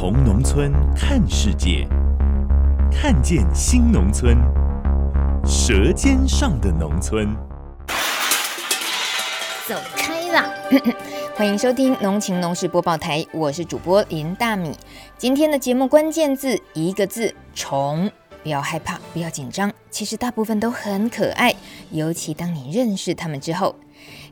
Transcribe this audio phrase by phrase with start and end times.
[0.00, 1.86] 从农村看世界，
[2.90, 4.34] 看见新农村，
[5.44, 7.36] 舌尖上的农村。
[9.68, 10.50] 走开啦！
[11.36, 14.74] 欢迎收听农情农事播报台，我是主播林大米。
[15.18, 18.10] 今天的节目关键字一个字：虫。
[18.42, 21.54] 不要害怕，不要紧张，其实大部分都很可爱，
[21.90, 23.76] 尤其当你认识它们之后。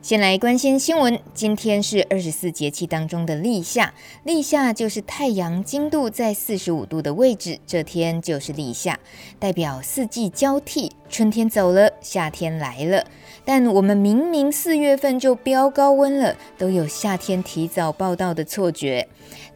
[0.01, 1.19] 先来关心新闻。
[1.33, 8.97] 今天是二十四节气当中的立夏，立夏就是太阳经度在四十五度的位置，这天就是立夏，
[9.39, 13.05] 代表四季交替，春天走了，夏天来了。
[13.43, 19.05] 但我们明明四月份就飙高温了，都有夏天提早报道的错觉。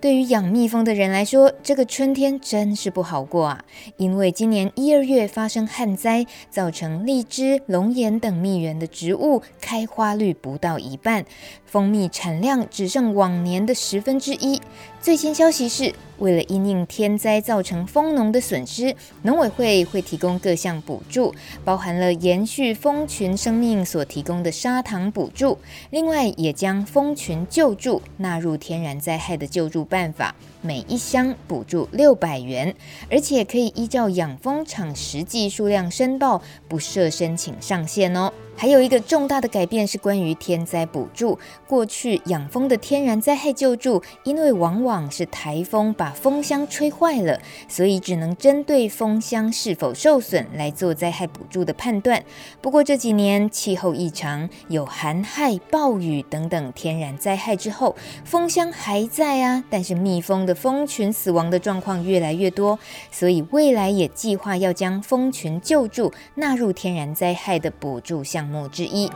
[0.02, 3.66] 对于养蜜蜂的人来说，这个春天真是不好过啊！
[3.97, 11.25] 因为今年一二月发生旱灾，造成荔枝、龙眼等蜜源的植物开花率不到一半，
[11.73, 14.61] 蜂蜜产量只剩往年的十分之一。
[15.02, 21.33] 最新消息是，为了因应天灾造成蜂农的损失，农委会会提供各项补助，
[21.65, 25.57] 包含了延续蜂群生命所提供的砂糖补助，
[25.89, 32.73] 另外也将蜂群救助纳入天然灾害的救助办法，每一箱补助六百元，
[33.11, 38.31] 而且可以依照养蜂场实际数量申报，不设申请上限哦。
[38.55, 41.39] 还有一个重大的改变是关于天灾补助。
[41.67, 52.23] 过去养蜂的天然灾害救助，因为往往是台风把蜂箱吹坏了，所以只能针对蜂箱是否受损来做灾害补助的判断。
[52.61, 62.77] 不过这几年气候异常，有寒害、暴雨等等天然灾害之后，蜂箱还在啊，但是蜜蜂的蜂群死亡的状况越来越多，
[63.11, 69.11] 所以未来也计划要将蜂群救助纳入天然灾害的补助项目之一，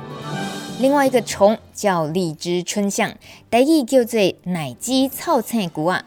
[0.79, 3.13] 另外一个虫叫荔枝春象，
[3.49, 6.03] 台语叫做奶鸡草菜菇啊。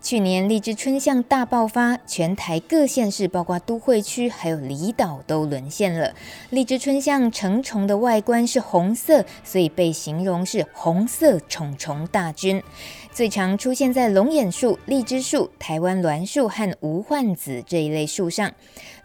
[0.00, 6.14] 去年荔枝春象大爆发，全台各县市，包括都会区还有离岛都沦陷了。
[6.50, 12.62] 荔枝春象成虫的外观是红色，所以被形容是红色虫虫大军。
[13.18, 18.48] 最常出现在龙眼树、荔枝树、台湾栾树和无患子这一类树上。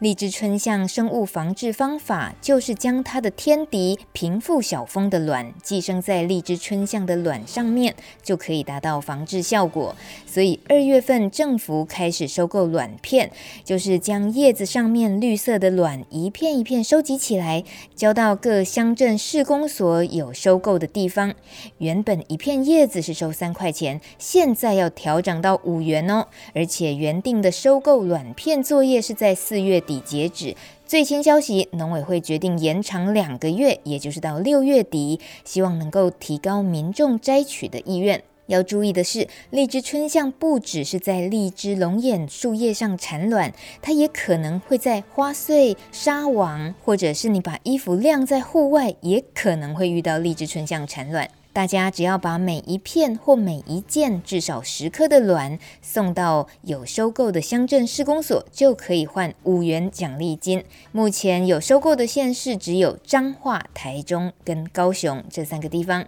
[0.03, 9.95] 荔枝春象生物防治方法就是将它的天敌平腹小蜂的卵寄生在荔枝春象的卵上面，就可以达到防治效果。
[10.25, 13.31] 所以二月份政府开始收购卵片，
[13.63, 17.63] 就是将叶子上面绿色的卵一片一片收集起来，
[17.95, 21.33] 交到各乡镇市公所有收购的地方。
[21.77, 26.27] 原本一片叶子是收三块钱，现在要调涨到五元哦。
[26.53, 29.92] 而且原定的收购卵片作业是在四月底。
[29.99, 30.55] 截止。
[30.85, 38.23] 最新消息，农委会决定延长两个月，也就是到六月底，希望能够提高民众摘取的意愿。
[38.47, 51.29] 要注意的是，荔枝春象不只是在荔枝、龙眼树叶上产卵，它也可能会在花穗、纱网，或者是你把衣服晾在户外，也可能会遇到荔枝春象产卵。
[51.53, 60.65] 大家只要把每一片或每一件至少十颗的卵送到有收购的乡镇市公所，就可以换五元奖励金。
[60.91, 66.05] 目前有收购的县市只有彰化、台中跟高雄这三个地方。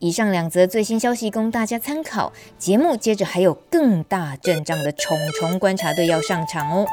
[0.00, 2.32] 以上两则最新消息供大家参考。
[2.58, 6.84] 节目接着还有更大阵仗的虫虫观察队要上场哦。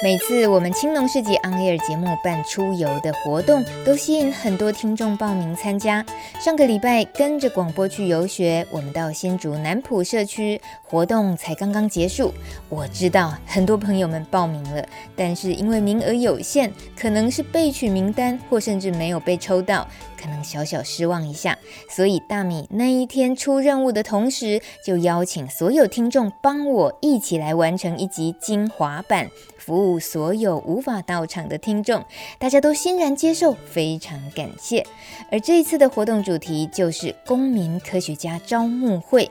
[0.00, 6.06] 每次我们青农市集 On Air 节目办出游的活动，都吸引很多听众报名参加。
[6.38, 12.32] 上个礼拜跟着广播去游学，我们到新竹南埔社区，活动才刚刚结束。
[12.68, 14.86] 我知道很多朋友们报名了，
[15.16, 19.84] 但是因为名额有限，可能是备取名单，或甚至没有被抽到。
[20.20, 21.56] 可能小小失望一下，
[21.90, 29.28] 所以大米那一天出任务的同时，就邀请所有听众帮我一起来完成一集精华版，
[29.68, 32.02] 服务所有无法到场的听众。
[32.38, 34.86] 大家都欣然接受，非常感谢。
[35.30, 39.30] 而这一次的活动主题就是公民科学家招募会。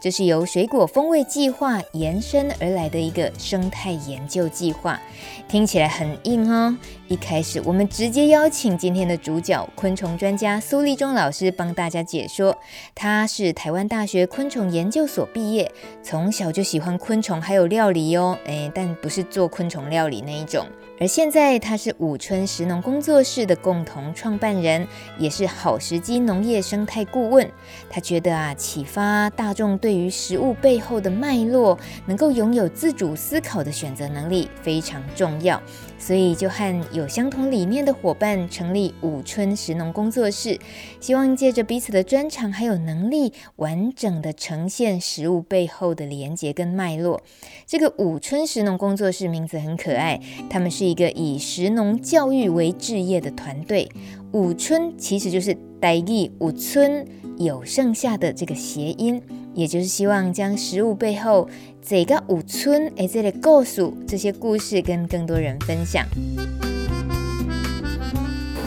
[0.00, 5.00] 这是由水果风味计划延伸而来的一个生态研究计划，
[5.48, 6.76] 听起来很硬哦。
[7.08, 12.56] 一开始，我们直接邀请今天的主角昆虫专家苏立忠老师帮大家解说。
[12.94, 15.72] 他是台湾大学昆虫研究所毕业，
[16.02, 18.38] 从小就喜欢昆虫，还有料理哦。
[18.44, 20.64] 诶，但不是做昆虫料理那一种。
[21.00, 24.84] 而现在，他是五村食农工作室的共同创办人，
[25.16, 27.48] 也是好时机农业生态顾问。
[27.88, 35.62] 他觉得啊，启发大众对于食物背后的脉络，能够拥有自主思考的选择能力非常重要。
[35.98, 40.58] 所以就和有相同理念的伙伴成立五村食农工作室，
[41.00, 47.22] 希望借着彼此的专长还有能力，完整的呈现食物背后的连结跟脉络。
[47.66, 53.88] 这个五村食农工作室名字很可爱，他们是一个以食农教育为志业的团队。
[54.32, 57.06] 五村其实就是台语武村
[57.38, 59.22] 有剩下的这个谐音，
[59.54, 61.48] 也就是希望将食物背后。
[61.80, 66.04] 这个五村诶，这里告诉这些故事跟更多人分享。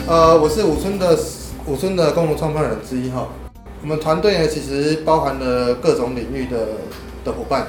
[0.08, 1.16] 呃，我是五村的
[1.68, 3.28] 五村的共同创办人之一哈。
[3.84, 6.68] 我们团队呢，其实包含了各种领域的
[7.24, 7.68] 的伙伴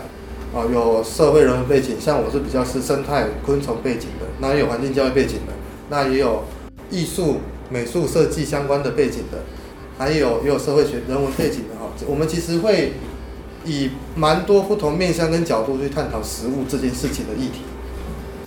[0.54, 5.52] 啊，有社会人文背景，像我是比较是生态昆虫背景的，那也有环境教育背景的，
[5.90, 6.44] 那也有
[6.90, 7.36] 艺术
[7.68, 9.38] 美术设计相关的背景的，
[10.02, 11.88] 还有也有社会学人文背景的哈。
[12.06, 12.94] 我们其实会。
[13.64, 17.60] 以蛮多不同面向跟角度去探讨食物这件事情的议题。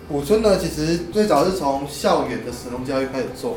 [0.09, 3.55] 五村呢，其实最早是从校园的食农教育开始做，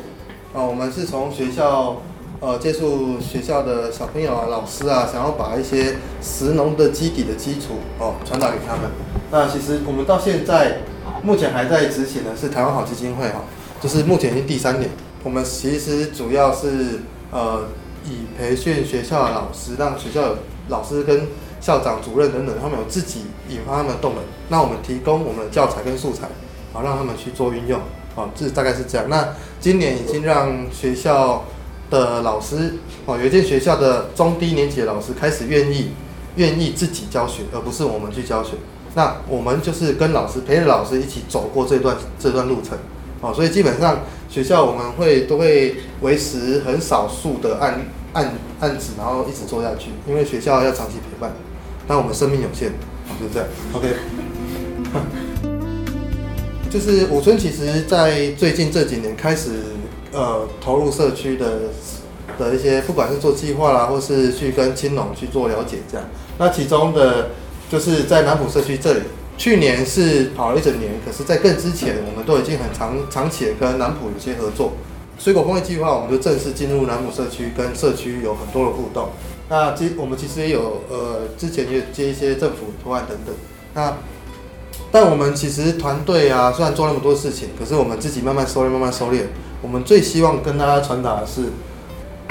[0.54, 1.96] 啊，我们是从学校，
[2.38, 8.88] 呃，接触学校的小朋友啊、老师啊，想要把一些食农的基底的基础哦传达给他们。
[9.32, 10.82] 那其实我们到现在
[11.24, 13.42] 目前还在执行的是台湾好基金会哈，
[13.80, 14.88] 就是目前已经第三年。
[15.24, 17.00] 我们其实主要是
[17.32, 17.64] 呃
[18.04, 20.36] 以培训学校的老师，让学校有
[20.68, 21.28] 老师跟
[21.60, 24.22] 校长、主任等等，他们有自己引发他们的动能。
[24.48, 26.28] 那我们提供我们的教材跟素材，
[26.72, 27.80] 好让他们去做运用。
[28.14, 29.08] 好，这大概是这样。
[29.08, 29.28] 那
[29.60, 31.44] 今年已经让学校
[31.90, 32.74] 的老师，
[33.06, 35.90] 哦，有一间学校的中低年级的老师开始愿意
[36.36, 38.52] 愿意自己教学，而不是我们去教学。
[38.94, 42.76] 那我们就是跟老师陪着老师一起走过这段这段路程。
[43.20, 43.98] 哦，所以基本上
[44.28, 47.80] 学校我们会都会维持很少数的案
[48.12, 51.32] 案案子，然后一直做下去，因为学校要长期陪伴。
[51.86, 52.70] 那我们生命有限，
[53.18, 53.48] 就这样。
[53.72, 53.94] OK，
[56.70, 59.62] 就是武村，其实在最近这几年开始，
[60.12, 61.60] 呃，投入社区的
[62.38, 66.06] 的一些，不管是做计划啦，或是去跟青农去做了解，这样。
[66.36, 67.30] 那其中的，
[67.70, 69.00] 就是在南浦社区这里，
[69.38, 74.72] 去年是跑了一整年，可是，在更之前，我们都已经很长长期的跟南埔有些合作。
[75.16, 79.10] 水果风味计划，我们就正式进入南浦社区，跟社区有很多的互动。
[79.48, 83.34] 那其我们其实也有呃，之前也接一些政府图案等等。
[83.74, 83.96] 那
[84.90, 89.22] 但我们其实团队啊，虽然做那么多事情，可是我们自己慢慢收敛，慢慢收敛。
[89.62, 91.44] 我们最希望跟大家传达的是，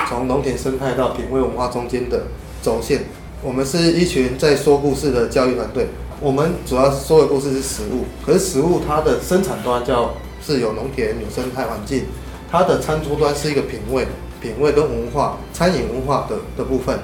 [0.10, 2.24] 从农田生态到品味文化中间的
[2.62, 3.06] 轴线。
[3.42, 5.88] 我们是一群在说故事的教育团队。
[6.20, 12.06] 我们主要说的故事是食物，可是食物它的生产端叫是有农田、有生态环境，
[12.50, 14.08] 它的餐桌端是一个品味。
[14.40, 17.00] 品味跟文化、餐饮文化的的部分，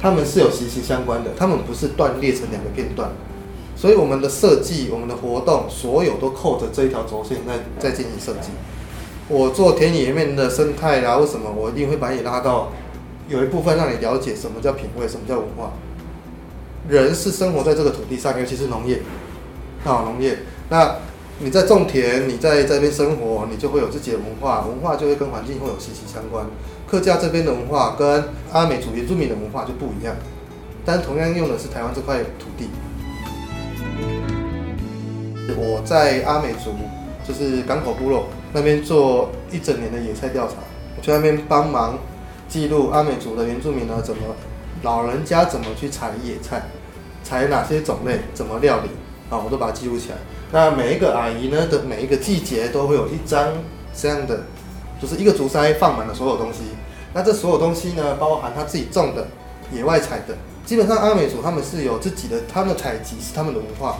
[0.00, 3.10] 他们是有息息相关的，他们不是断裂成两个片段，
[3.74, 8.50] 所以我们的设计、我们的活动，所有都扣着这一条轴线在在进行设计。
[9.28, 12.70] 我做田野里面的生态啊，为什么我一定会把你拉到
[13.28, 15.72] 有一部分让你了解什么叫品味，什么叫文化？
[16.88, 19.00] 人是生活在这个土地上，尤其是农业，
[19.84, 20.38] 啊，农业
[20.70, 20.96] 那。
[21.40, 26.44] 你在种田，你在这边生活，你就会有自己的文化，文化就会跟环境会有息息相关。
[26.84, 30.16] 客家这边的文化跟阿美族原住民的文化就不一样，
[30.84, 32.68] 但同样用的是台湾这块土地。
[35.56, 36.72] 我在阿美族，
[37.24, 40.54] 就是港口部落那边做一整年的野菜调查，
[40.96, 41.96] 我去那边帮忙
[42.48, 44.22] 记录阿美族的原住民呢，怎么
[44.82, 46.62] 老人家怎么去采野菜，
[47.22, 48.88] 采哪些种类，怎么料理
[49.30, 50.16] 啊，我都把它记录起来。
[50.50, 53.48] 那每一个阿姨呢的每一个季节都会有一张
[53.94, 54.44] 这样的，
[55.00, 56.60] 就是一个竹筛放满了所有东西。
[57.12, 59.26] 那这所有东西呢，包含他自己种的、
[59.72, 60.34] 野外采的。
[60.64, 63.96] 基本上阿美族他们是有自己的，他们的采集是他们的文化，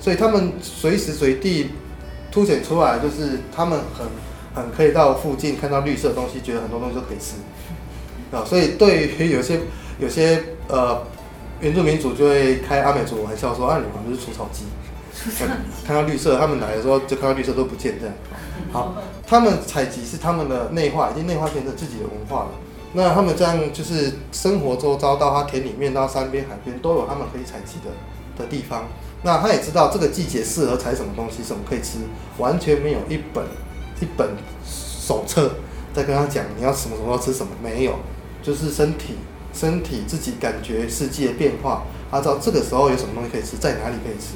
[0.00, 1.70] 所以他们随时随地
[2.32, 4.06] 凸显出来，就是他们很
[4.54, 7.36] 很可以到附近看到绿色东西，觉得很多东西都可以吃
[8.36, 8.44] 啊。
[8.44, 9.60] 所以对于有些
[10.00, 11.00] 有些呃
[11.64, 14.66] 原住民族就会开阿美族玩笑说，啊，你们不是除草机。
[15.86, 18.14] 看到绿色，他们来的时候就看到绿色都不见这样。
[18.70, 18.94] 好，
[19.26, 22.50] 他们采集是他们的内化，已经内化变成自己的文化了。
[22.92, 28.84] 那他们这样就是生活周遭，到他田里面，到山边、海边，都有他们可以采集的的地方。
[29.22, 32.00] 那他也知道这个季节适合采什么东西，什么可以吃，
[32.36, 33.42] 完全没有一本
[34.02, 34.28] 一本
[34.66, 35.50] 手册
[35.94, 37.94] 在跟他讲你要什么什么要吃什么，没有，
[38.42, 39.14] 就是身体
[39.54, 44.34] 身体自己感觉四季的变化，他知道这个时候有什么东西可以吃，在哪里可以吃。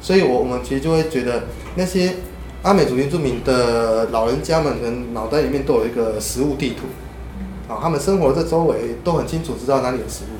[0.00, 2.14] 所以我我们其实就会觉得那些
[2.62, 6.86] 阿美族原住民的老人家们，可能脑袋里面都有一个食物地图。
[7.72, 10.34] 啊，他们生活在周围都很清楚，知道哪里有食物，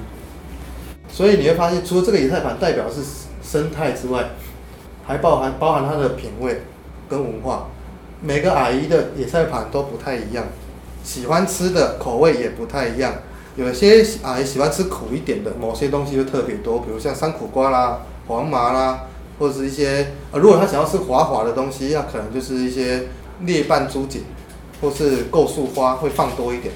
[1.08, 3.00] 所以你会发现，除了这个野菜盘代表是
[3.40, 4.30] 生态之外，
[5.06, 6.62] 还包含包含它的品味
[7.08, 7.68] 跟文化。
[8.20, 10.44] 每个阿姨的野菜盘都不太一样，
[11.04, 13.14] 喜欢吃的口味也不太一样。
[13.56, 19.06] 有些啊也喜欢吃苦一点的，某些东西就特别多，比如像山苦瓜啦、黄麻啦，
[19.38, 23.08] 或者是一些呃，如果他想要吃滑滑的东西，那可能就是一些
[23.40, 24.22] 裂瓣猪颈
[24.80, 26.72] 或是构树花会放多一点。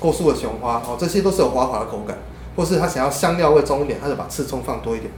[0.00, 2.16] 构树的雄花哦，这些都是有滑滑的口感，
[2.54, 5.10] 或是他想要香料味重一点，他就把刺葱放多一点。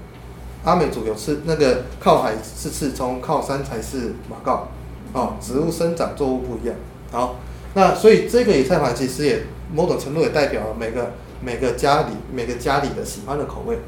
[0.64, 4.68] 阿美族有刺那个靠海是刺葱，靠山才是马告
[5.12, 5.34] 哦。
[5.40, 6.76] 植物生长作物不一样。
[7.10, 7.36] 好，
[7.74, 11.12] 那所以这个野菜盘其实也某种程度也代表了每个
[11.42, 13.78] 每个家里每个家里的喜欢的口味。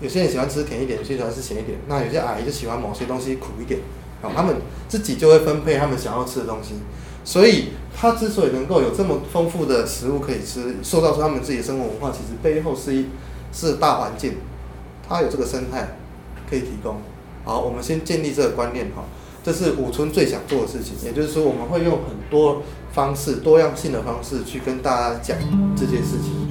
[0.00, 1.78] 有些人喜欢吃甜一点，有些人喜欢吃咸一点。
[1.88, 3.80] 那有些阿姨就喜欢某些东西苦一点，
[4.22, 4.56] 哦，他们
[4.88, 6.74] 自己就会分配他们想要吃的东西。
[7.24, 13.06] 所以，他之所以能够有这么丰富的食物可以吃，塑造出他们自己的生活文化，其实背后是一
[13.52, 14.36] 是大环境，
[15.06, 15.96] 它有这个生态
[16.48, 17.02] 可以提供。
[17.44, 19.04] 好，我们先建立这个观念哈，
[19.42, 25.36] 这是五村最想做的事情，也就是说，我们会用很多方式、多样性的方式去跟大家讲
[25.76, 26.48] 这件事情。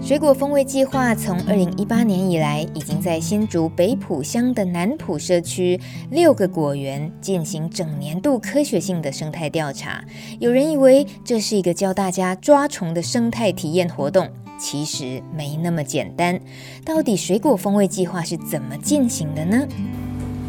[0.00, 5.78] 水果风味计划从二零一八年以来，已经在新竹北浦乡的南浦社区
[6.10, 10.02] 六个果园进行整年度科学性的生态调查。
[10.38, 16.40] 有人以为这是一个教大家抓虫的生态体验活动，其实没那么简单。
[16.86, 19.68] 到底水果风味计划是怎么进行的呢？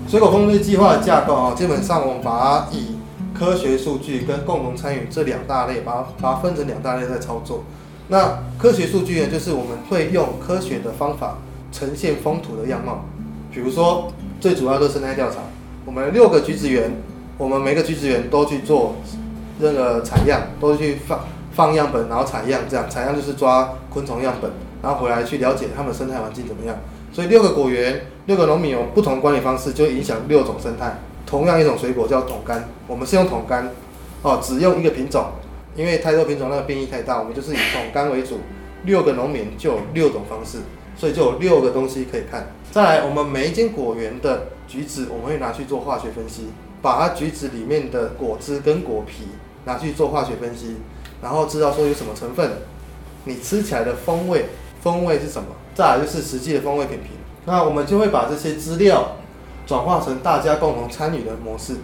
[0.08, 2.96] 水果风味计划的架构啊，基本上我们把它以
[3.40, 7.64] 科学数据跟共同参与这两大类，把它把它分成两大类在操作。
[8.10, 11.38] 那科学数据呢，就是我们会用科学的方法
[11.72, 13.06] 呈现风土的样貌。
[13.54, 15.38] 比如说，最主要的生态调查，
[15.86, 16.92] 我们六个橘子园，
[17.38, 18.96] 我们每个橘子园都去做
[19.60, 21.20] 那个采样，都去放
[21.54, 26.76] 放样本，然后采样，这样采样就是抓昆虫样本，然后回来去了解它们生态环境怎么样。
[27.14, 31.00] 所以六个果园，六个农民有不同管理方式，就影响六种生态。
[31.30, 33.66] 同样一种水果叫桶柑，我们是用桶柑，
[34.24, 35.26] 哦，只用一个品种。
[35.76, 38.40] 因为太多品种，那个变异太大，我们就是以桶柑为主。
[38.86, 40.58] 六个农民就有六种方式，
[40.98, 42.48] 所以就有六个东西可以看。
[42.72, 46.48] 再来，我们每一间果园的橘子，我们会拿去做化学分析，
[46.82, 49.28] 把它橘子里面的果汁跟果皮
[49.66, 50.78] 拿去做化学分析，
[51.22, 52.50] 然后知道说有什么成分，
[53.26, 54.46] 你吃起来的风味，
[54.82, 55.50] 风味是什么？
[55.76, 57.12] 再来就是实际的风味品评。
[57.46, 59.16] 那我们就会把这些资料
[59.70, 61.76] 转化成大家共同参与的模式。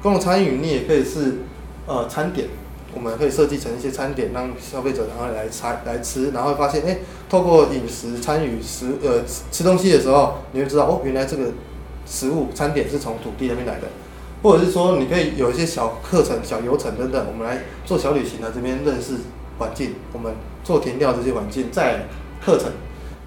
[0.00, 1.38] 共同参与，你也可以是
[1.84, 2.46] 呃餐点。
[2.94, 6.98] 我们可以设计成一些餐点，让消费者然后来采来吃，然后发现，哎，
[7.28, 11.46] 透过饮食参与食呃吃东西的时候，你会知道哦，原来这个
[12.06, 13.88] 食物餐点是从土地那边来的，
[14.44, 19.14] 或者是说，你可以有一些小课程、小游程等等，我们来做小旅行来这边认识
[19.58, 22.06] 环境，我们做田调这些环境，在
[22.44, 22.70] 课程，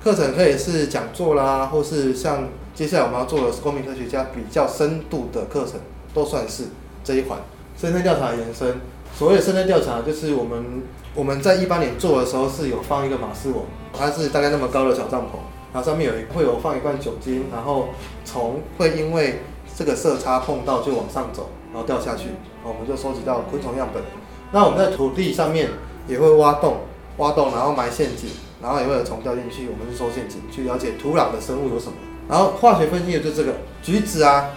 [0.01, 5.79] 课程可以是讲座啦，或是像接下来我们要做的是公民科学家比较深度的课程，
[6.13, 6.65] 都算是
[7.03, 7.39] 这一环
[7.75, 8.79] 生态调查的延伸。
[9.17, 10.83] 所谓的生态调查，就是我们
[11.15, 15.41] 我们在一八年做的时候是有放一个马斯网，它是大概那么高的小帐篷，
[15.73, 17.87] 然后上面有一会有放一罐酒精，然后
[18.23, 19.39] 虫会因为
[19.75, 22.27] 这个色差碰到就往上走，然后掉下去，
[22.63, 24.03] 我们就收集到昆虫样本。
[24.51, 25.71] 那我们在土地上面
[26.07, 26.81] 也会挖洞，
[27.17, 28.29] 挖洞然后埋陷阱，
[28.61, 31.93] 然后也会有虫掉进去，我们是收陷阱去了解土壤的生物有什么。
[32.27, 34.49] 然后化学分析的就这个橘子啊，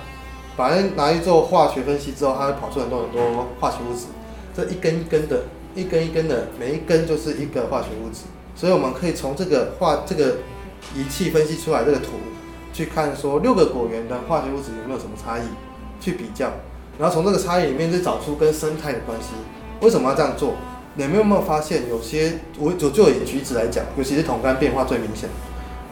[0.57, 4.07] 把它拿去做化学分析之后，它会跑出很多很多化学物质。
[4.55, 8.23] 这一根一根的，一根一根的，每一根就是一个化学物质，
[8.57, 10.39] 所以我们可以从这个化这个
[10.95, 12.19] 仪器分析出来这个图，
[12.73, 15.43] 去看说六个果园的化学物质有没有什么差异，
[16.01, 16.51] 去比较，
[16.99, 19.29] 然后从这个差异里面再找出跟生态的关系。
[19.81, 20.55] 为什么要这样做？
[20.97, 25.31] 你们有没有发现有些我就就以橘子来讲，尤其是桶柑变化最明显。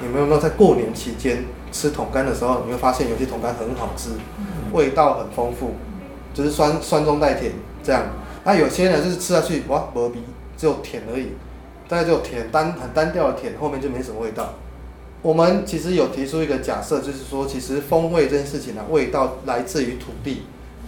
[0.01, 4.11] 你们有没有在过年期间吃桶干的时候，你会发现有些桶干很好吃，
[4.73, 5.73] 味道很丰富，
[6.33, 7.53] 就是酸酸中带甜
[7.83, 8.05] 这样。
[8.45, 10.13] 那有些人就是吃下去哇，无味，
[10.57, 11.33] 只有甜而已，
[11.89, 14.55] 大概只有甜单很单调的甜，后面就没什么味道。
[15.21, 20.43] 我们其实有提出一个假设，就是说，其实风味这件事情呢、啊，味道来自于土地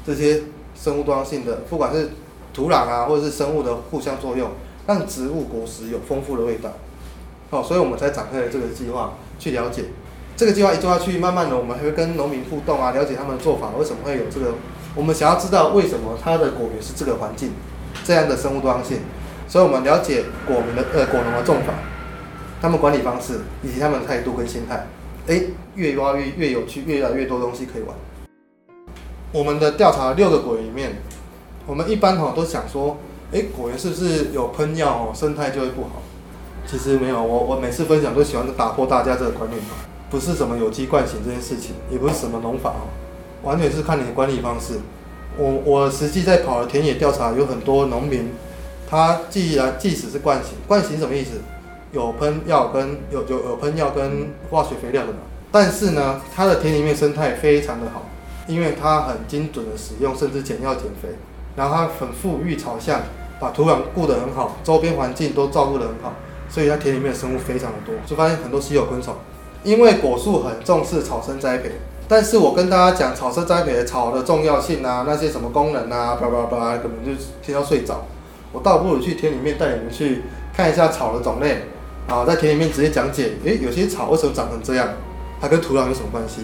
[0.06, 0.42] 这些
[0.76, 2.10] 生物多样性的，不管是
[2.54, 4.48] 土土壤啊，或者是生物的互相作用，
[4.86, 6.70] 让植物果实有丰富的味道。
[7.50, 9.84] 哦，所以我们才展开了这个计划，去了解。
[10.36, 14.54] 这个计划一做下去，慢慢的我们还会跟农民互动啊，了解他们的做法，为什么会有这个？
[14.94, 17.52] 我们想要知道为什么它的果园是这个环境，
[18.04, 19.00] 这样的生物多样性。
[19.46, 21.74] 所以我们了解果民的呃果农的种法，
[22.62, 24.86] 他们管理方式以及他们的态度跟心态。
[25.26, 27.94] 诶，越挖越越有趣，越来越多东西可以玩。
[29.32, 30.92] 我们的调查六个果园里面，
[31.66, 32.96] 我们一般哈都想说，
[33.32, 36.02] 诶，果园是不是有喷药哦，生态就会不好？
[36.66, 39.60] 其实没有，我我每次分享都喜欢打破大家这个观念，
[40.10, 42.86] 不是什么有机惯行这件事情，也不是什么农法哦，
[43.42, 44.74] 完全是看你的管理方式。
[45.36, 48.30] 我我实际在跑的田野调查，有很多农民，
[48.88, 51.40] 他既然即使是惯行，惯行什么意思？
[51.92, 55.18] 有喷药跟有有有喷药跟化学肥料的嘛，
[55.50, 58.06] 但是呢，它的田里面生态非常的好，
[58.46, 61.08] 因为它很精准的使用，甚至减药减肥，
[61.56, 63.00] 然后它很富裕草相，
[63.40, 66.12] 把土壤顾得很好，周边环境都照顾得很好，
[66.50, 69.14] 所以它田里面的生物非常的多，就发现很多稀有昆虫。
[69.62, 71.70] 因为果树很重视草生栽培，
[72.08, 78.04] 但是我跟大家讲草生栽培的草的重要性啊，那些什么功能啊，叭叭叭，根本就听到睡着。
[78.52, 81.62] 我倒不如去田里面带你们去看一下草的种类。
[82.08, 84.88] 啊，在田里面直接讲解，诶，有些草为什么长成这样？
[85.40, 86.42] 它跟土壤有什么关系？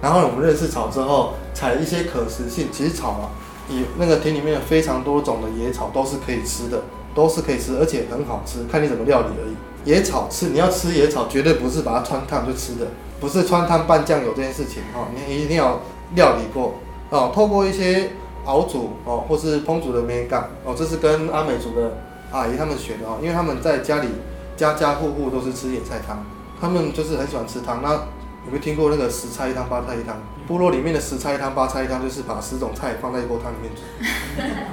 [0.00, 2.68] 然后我们认识草之后，采一些可食性。
[2.70, 3.26] 其实草啊，
[3.68, 6.80] 以那个田里面有非常多种的野草都是可以吃的，
[7.14, 9.54] 都是可以吃，而且很好吃，看你怎么料理而已。
[9.84, 12.86] 野草吃，你要吃野草，绝对不是把它汆烫就吃的，
[13.20, 15.80] 不是汆烫拌酱油这件事情哈，你一定要
[16.14, 16.74] 料理过
[17.10, 18.10] 哦，透过一些
[18.44, 21.96] 熬煮哦，或是烹煮的美感哦，这是跟阿美族的
[22.30, 24.08] 阿姨他们学的哦，因为他们在家里。
[24.56, 26.22] 家家户户都是吃野菜汤，
[26.60, 27.80] 他们就是很喜欢吃汤。
[27.82, 27.98] 那
[28.46, 30.16] 有没有听过那个十菜一汤八菜一汤？
[30.46, 33.82] 部落里面的十菜一汤八菜一汤就是把十种菜放在一锅汤里面煮，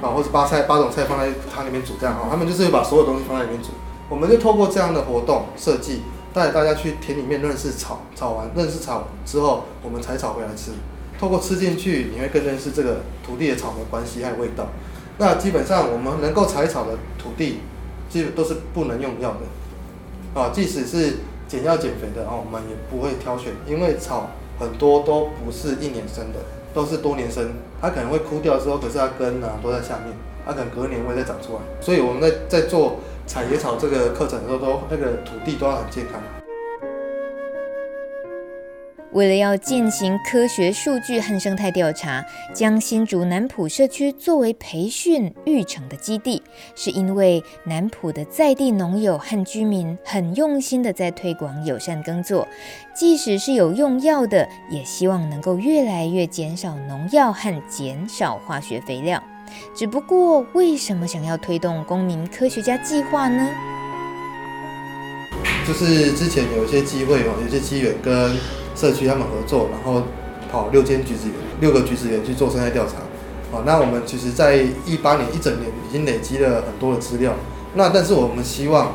[0.04, 2.28] 啊，或者八菜八种菜放在汤里面煮这样啊。
[2.30, 3.68] 他们就是把所有东西放在里面煮。
[4.08, 10.72] 我们就透过这样的活动设计，带大家去田里面认识草，草完认识草之后，我们采草回来吃。
[11.20, 14.68] 透过吃进去，你会更认识这个土地的草的关系还有味道。
[15.18, 17.60] 那基本上我们能够采草的土地，
[18.08, 20.40] 基本都是不能用药的。
[20.40, 24.28] 啊，即使是减药减肥的啊，我们也不会挑选，因为草
[24.60, 26.38] 很多都不是一年生的，
[26.74, 27.50] 都是多年生。
[27.80, 31.60] 它可能会枯掉之后，可是它根啊都在下面，它可能隔年会再长出来。
[31.80, 36.20] 所以我们在在做采野草这个课程的时候，都那个土地都要很健康。
[39.12, 46.42] 为了要进行科学数据和生态调查，将新竹南埔社区作为培训育成的基地，
[46.74, 52.46] 是因为南埔的在地农友和居民很用心的在推广友善耕作，
[52.94, 59.22] 即使是有用药的，也希望能够越来越减少农药和减少化学肥料。
[59.74, 63.48] 只不过，为什么想要推动公民科学家计划呢？
[65.66, 68.36] 就是之前有一些机会哦，有些机缘跟。
[68.78, 70.04] 社区他们合作，然后
[70.50, 72.92] 跑六间橘子园，六个橘子园去做生态调查。
[73.50, 77.32] 好，那我们其实，在一八年一整年已经累积了很多的资料。
[77.74, 78.94] 那但是我们希望，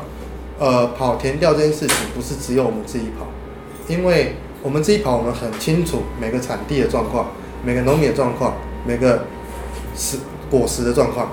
[0.58, 3.26] 呃，跑田调这件事情不是只有我们自己跑，
[3.88, 7.32] 因为我们自己跑，我们很清楚每个产地的状况，
[7.64, 8.54] 每个农民的状况，
[8.86, 9.24] 每个
[9.96, 10.18] 实
[10.48, 11.28] 果实的状况。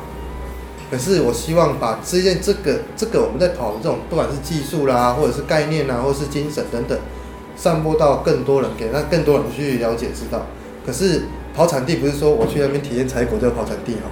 [0.89, 6.99] 可是我希望把这件这个这个我们在跑的这种，不管是技术啦，或者是概念啊，或者是精神等等。
[7.55, 10.45] 散播到更多人，给让更多人去了解知道。
[10.85, 11.23] 可是
[11.55, 14.09] 跑产地不是说我去那边体验采果就跑产地哈，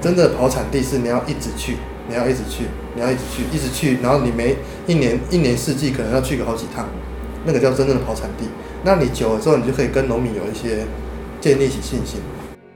[0.00, 1.76] 真的跑产地是你要一直去，
[2.08, 2.64] 你要一直去，
[2.94, 6.88] 你要一直去，一直去，然后你每一年一年四季可能要去个好几趟，
[7.44, 8.46] 那个叫真正的跑产地。
[8.82, 10.84] 那你久了之后，你就可以跟农民有一些
[11.40, 12.20] 建立起信心。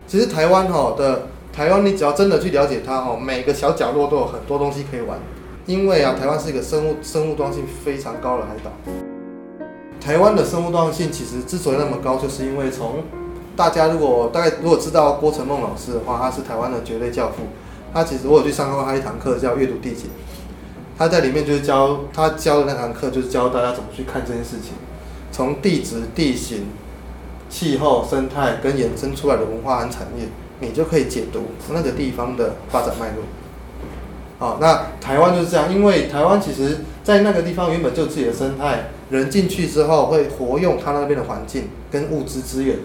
[0.06, 5.18] 其实台湾哈的台湾，你只要真的去了解它哈，每个小角落都有很多东西可以玩。
[5.66, 8.70] 因为啊，台湾是一个生物生物多样性非常高的海岛。
[10.04, 13.04] 台湾的生物多样性其实之所以那么高，就是因为从
[13.56, 17.46] 大家如果大概如果知道郭成梦老师的话，他是台湾的绝对教父。
[17.94, 20.10] 他其实我有去上过他一堂课叫阅读地景，
[20.98, 24.72] 他在里面就是教他教的那堂课就是教大家怎么去看这件事情，
[25.32, 26.66] 从地质、地形、
[27.48, 30.28] 气候、生态跟衍生出来的文化和产业，
[30.60, 31.40] 你就可以解读
[31.72, 33.24] 那个地方的发展脉络。
[34.38, 38.90] 好，那台湾就是这样，因为台湾其实在那个地方原本就有自己的生态。
[39.14, 42.78] 人进去之后会活用他那边的环境跟物资资源，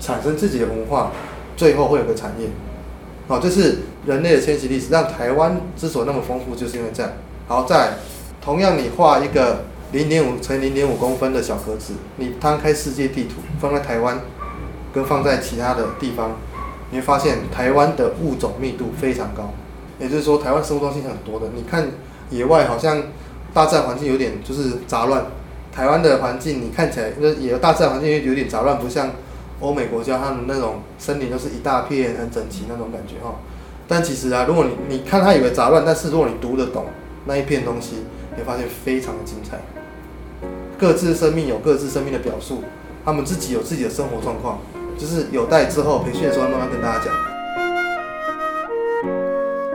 [0.00, 1.12] 产生自己的文化，
[1.56, 2.48] 最后会有个产业。
[3.28, 7.12] 好，这是人类的迁徙历史，让台湾之所以那么丰富，就是因为这样。
[7.46, 7.94] 好，再
[8.42, 14.20] 同样你画一个零点五乘零点五公分的小盒子，你摊开世界地图，放在台湾
[14.92, 16.32] 跟放在其他的地方，
[16.90, 19.52] 你会发现台湾的物种密度非常高，
[19.98, 21.46] 也就是说台湾生物多样性很多的。
[21.54, 21.92] 你看
[22.30, 23.04] 野外好像
[23.54, 25.24] 大自然环境有点就是杂乱，
[25.74, 29.10] 台湾的环境你看起来就是也有大自然环境有点杂乱，不像
[29.58, 33.34] 欧美国家他们那种森林都是一大片很整齐那种感觉哈。
[33.88, 36.86] 但其实啊，如果你你看它以为杂乱，但是如果你读得懂
[37.26, 38.04] 那一片东西，
[38.36, 39.58] 你会发现非常的精彩。
[40.78, 42.62] 各自生命有各自生命的表述，
[43.04, 44.60] 他们自己有自己的生活状况，
[44.96, 47.33] 就是有待之后培训的时候慢慢跟大家讲。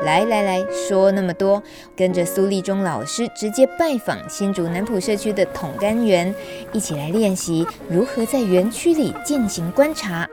[0.09, 1.61] 来来来说那么多，
[1.95, 6.33] 跟着苏立忠老师直接拜访新竹南埔社区的桶柑园，
[6.73, 10.27] 一起来练习如何在园区里进行观察。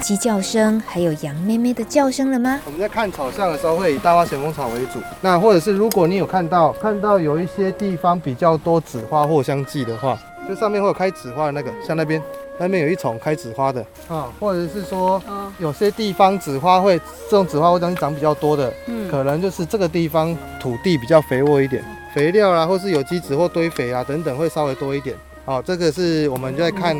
[0.00, 2.58] 鸡叫声，还有羊咩咩的叫声了吗？
[2.64, 4.98] 我们在看草相的时候，会以大花旋风草为主。
[5.20, 10.18] 那或者是如果你有看到看到有一些地方比较多紫花或香气的话，
[10.48, 12.20] 就上面会有开紫花的那个，像那边
[12.60, 15.20] 那边有一丛开紫花的啊，或者是说
[15.58, 21.82] 有些地方紫花会这种紫花会长长比较多的，嗯，可能就是这个地方土地比较肥沃一点，
[22.14, 25.16] 肥料啦或是有机质或堆肥啊等等会稍微多一点。
[25.46, 26.94] 好，这个是我们在看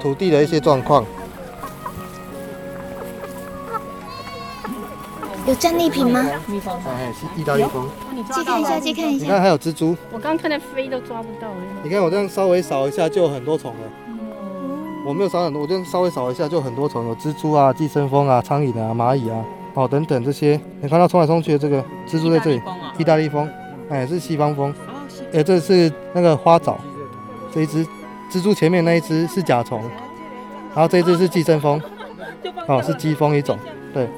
[0.00, 1.06] 土地的一些状况。
[5.46, 6.28] 有战利品吗？
[6.48, 7.88] 蜜蜂，哎，是意大利蜂。
[8.34, 9.24] 借看一下，借看一下。
[9.24, 9.96] 你看还有蜘蛛。
[10.10, 11.48] 我刚看到飞都抓不到。
[11.84, 14.07] 你看我这样稍微扫一下就有很多虫了。
[15.06, 20.60] 我没有扫很多，我就稍微扫一下就很多虫，有蜘蛛啊、寄生蜂啊、苍蝇啊、蚂蚁啊，哦等等这些。
[20.80, 22.62] 你看到冲来冲去的这个蜘蛛在这里，
[22.98, 23.48] 意大利蜂，
[23.88, 24.74] 哎，是西方蜂。
[25.32, 26.78] 哎，这是那个花藻，
[27.52, 27.84] 这一只
[28.30, 29.80] 蜘蛛前面那一只是甲虫，
[30.74, 31.80] 然后这一只是寄生蜂，
[32.66, 33.58] 哦，是鸡蜂一种，
[33.92, 34.08] 对。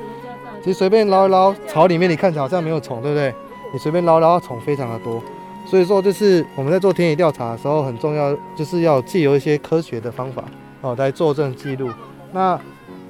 [0.62, 3.34] 其实随便捞一捞，草里面你看起来好像没有虫，对不对？
[3.72, 5.22] 你随便捞一捞，虫非常的多。
[5.66, 10.44] 所以说，就是我们在做田野调查的时候，很重要就是要借由一些科学的方法
[10.80, 11.90] 哦来作证记录。
[12.32, 12.58] 那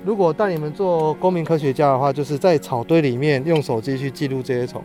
[0.05, 4.83] 如果带你们做公民科学家的话，就是在草堆里面用手机去记录这些虫。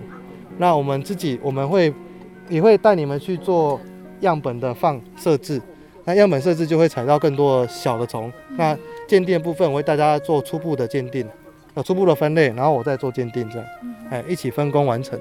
[0.57, 1.93] 那我们自己我们会
[2.49, 3.79] 也会带你们去做
[4.21, 5.61] 样本的放设置。
[6.03, 8.31] 那样本设置就会采到更多小的虫。
[8.57, 11.27] 那鉴定部分我会带大家做初步的鉴定。
[11.73, 13.67] 呃初步的分类，然后我再做鉴定，这样，
[14.09, 15.19] 哎，一起分工完成。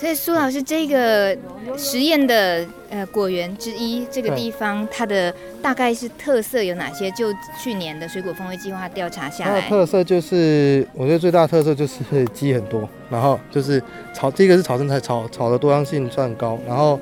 [0.00, 1.36] 所以苏老师这个
[1.76, 7.10] 实验的呃果园之一，这个地方它的大概是特色有哪些？
[7.10, 7.30] 就
[7.62, 13.82] 去年的水果风味计划调查下来，特色就是我觉得最大的特色就是鸡很多，然后就是
[14.14, 16.98] 草，第一个是草生态，草草的多样性算高，然后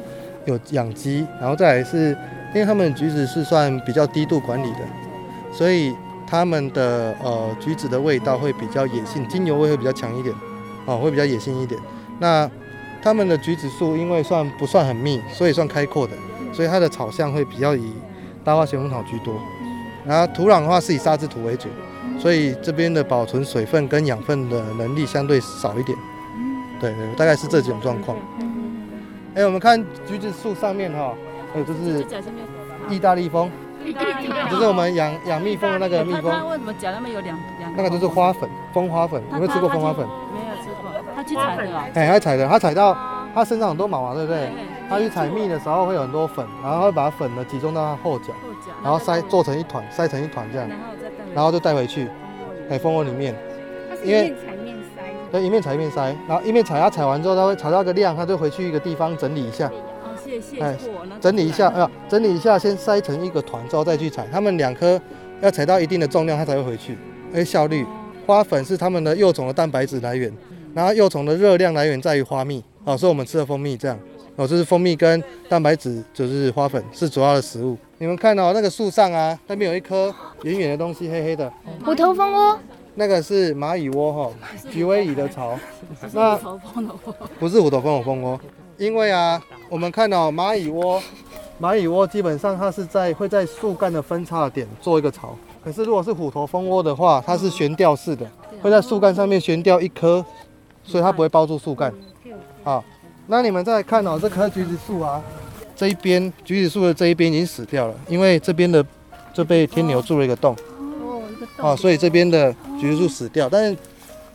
[0.47, 2.09] 有养鸡，然后再来是
[2.53, 4.81] 因为他们橘子是算比较低度管理的，
[5.53, 5.95] 所以。
[6.31, 10.35] 他们的呃橘子的味道会比较野性，精油味会比较强一点，
[10.85, 11.81] 哦，会比较野性一点。
[12.19, 12.47] 那
[13.03, 16.13] 他们的橘子树因为算不算很密，所以算开阔的，
[16.53, 17.93] 所以它的草相会比较以
[18.45, 19.35] 大花咸丰草居多。
[20.05, 21.69] 然后土壤的话是以沙质土为主，
[22.19, 25.97] 所以这边的保存水分跟养分的能力相对少一点。
[26.81, 28.17] 对对，大概是这几种状况。
[29.35, 31.13] 哎，我们看橘子树上面哈，
[31.53, 32.05] 还有就是
[32.89, 33.51] 意大利蜂。
[34.51, 36.33] 就是我们养养蜜蜂的那个蜜蜂。
[36.51, 37.73] 为什么脚那么有两两？
[37.77, 39.23] 那个就是花粉，蜂花粉。
[39.33, 40.07] 有没有吃过蜂花粉？
[41.19, 41.79] 他去采的。
[41.95, 42.97] 哎，他采的，他采到
[43.35, 44.49] 他身上很多毛嘛，对不对？
[44.89, 48.27] 他去采蜜的时候会有很多粉，然后会把粉呢集中到他后脚，
[48.85, 52.09] 然后塞做成一团，塞成一团这样，然后再然后就带回去，
[52.71, 53.35] 哎，蜂窝里面。
[54.05, 55.03] 因为采面塞。
[55.33, 59.69] 对，一面采一面塞，然后一面采，他采完之后他会采到一个量，他就回去一个地方整理一下。
[60.25, 60.77] 谢谢哎，
[61.21, 64.25] 整理一下，啊，整理一下，先塞成一个团之后再去采。
[64.31, 65.01] 他们两颗
[65.41, 66.97] 要采到一定的重量，它才会回去。
[67.35, 67.85] 哎，效率。
[68.27, 70.31] 花粉是他们的幼种的蛋白质来源，
[70.79, 72.63] 然后幼虫的热量来源在于花蜜。
[72.85, 73.99] 哦，所以我们吃的蜂蜜这样。
[74.37, 77.77] 哦，这是蜂蜜跟蛋白质，就是花粉是主要的食物。
[77.99, 80.15] 你们看到那个树上啊，那边有一颗
[80.45, 81.53] 圆圆的东西，黑黑的。
[81.85, 82.57] 虎头蜂窝。
[82.95, 84.31] 那个是蚂蚁窝哈，
[84.71, 85.59] 菊尾蚁的巢。
[86.13, 86.37] 那
[87.41, 88.41] 不是虎头蜂的蜂窝。
[88.77, 91.03] 因为啊，我们看到蚂蚁窝，
[91.61, 95.37] 蚂蚁窝基本上它是在会在树干的分叉点做一个巢。
[95.65, 98.25] 可是如果是虎头蜂窝的话，它是悬吊式的，
[98.63, 100.25] 会在树干上面悬吊一颗，
[100.89, 101.93] 所以它不会包住树干。
[102.65, 102.83] 好，
[103.27, 105.23] 那你们再看哦，这棵橘子树啊，
[105.77, 108.85] 这一边橘子树的这一边已经死掉了，因为这边的
[109.33, 110.57] 就被天牛住了一个洞。
[111.03, 111.23] 哦，
[111.59, 113.77] 啊，所以这边的橘子树死掉，但是。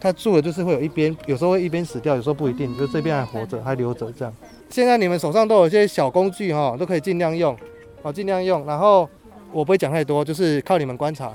[0.03, 4.33] 它住的就是会有一边，有时候会一边死掉，有时候不一定，就这边还活着，还留着这样。
[4.69, 7.55] 现在你们手上都有一些小工具哈，都可以尽量用，
[8.01, 8.65] 好，尽量用。
[8.65, 9.09] 然后
[9.53, 11.31] 我不会讲太多，就是靠你们观察。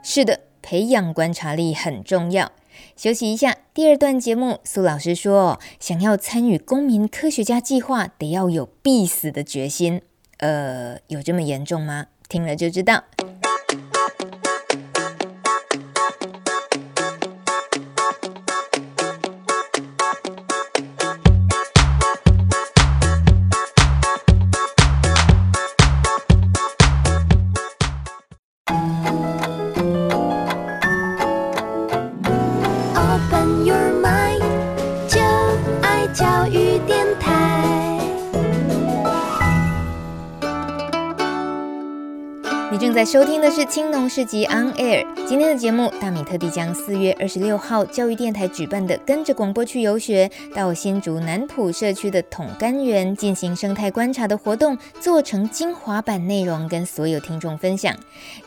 [0.00, 2.48] 是的，培养观察力很重要。
[2.96, 10.00] 休息一下，第二段节目，苏老师说，想要参与公民科学家计划，得要有必死的决心。
[10.38, 12.06] 呃，有这么严重吗？
[12.28, 13.04] 听了就知道。
[43.04, 45.13] 在收听的是青农市集 On Air。
[45.26, 57.96] 今天的节目，大米特地将四月二十六号教育电台举办的“跟着广播去游学”到新竹南埔社区的桶柑园进行生态观察的活动，做成精华版内容跟所有听众分享。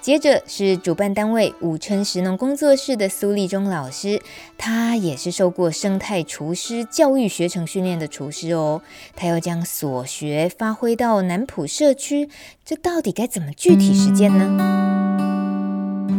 [0.02, 4.22] 接着是主办单位武春食农工作室的苏立忠老师，
[4.56, 8.84] 他也是受过生态厨师教育学程训练的厨师哦，
[9.16, 12.30] 他要将所学发挥到南埔社区。
[12.64, 14.84] 这到底该怎么具体实践呢？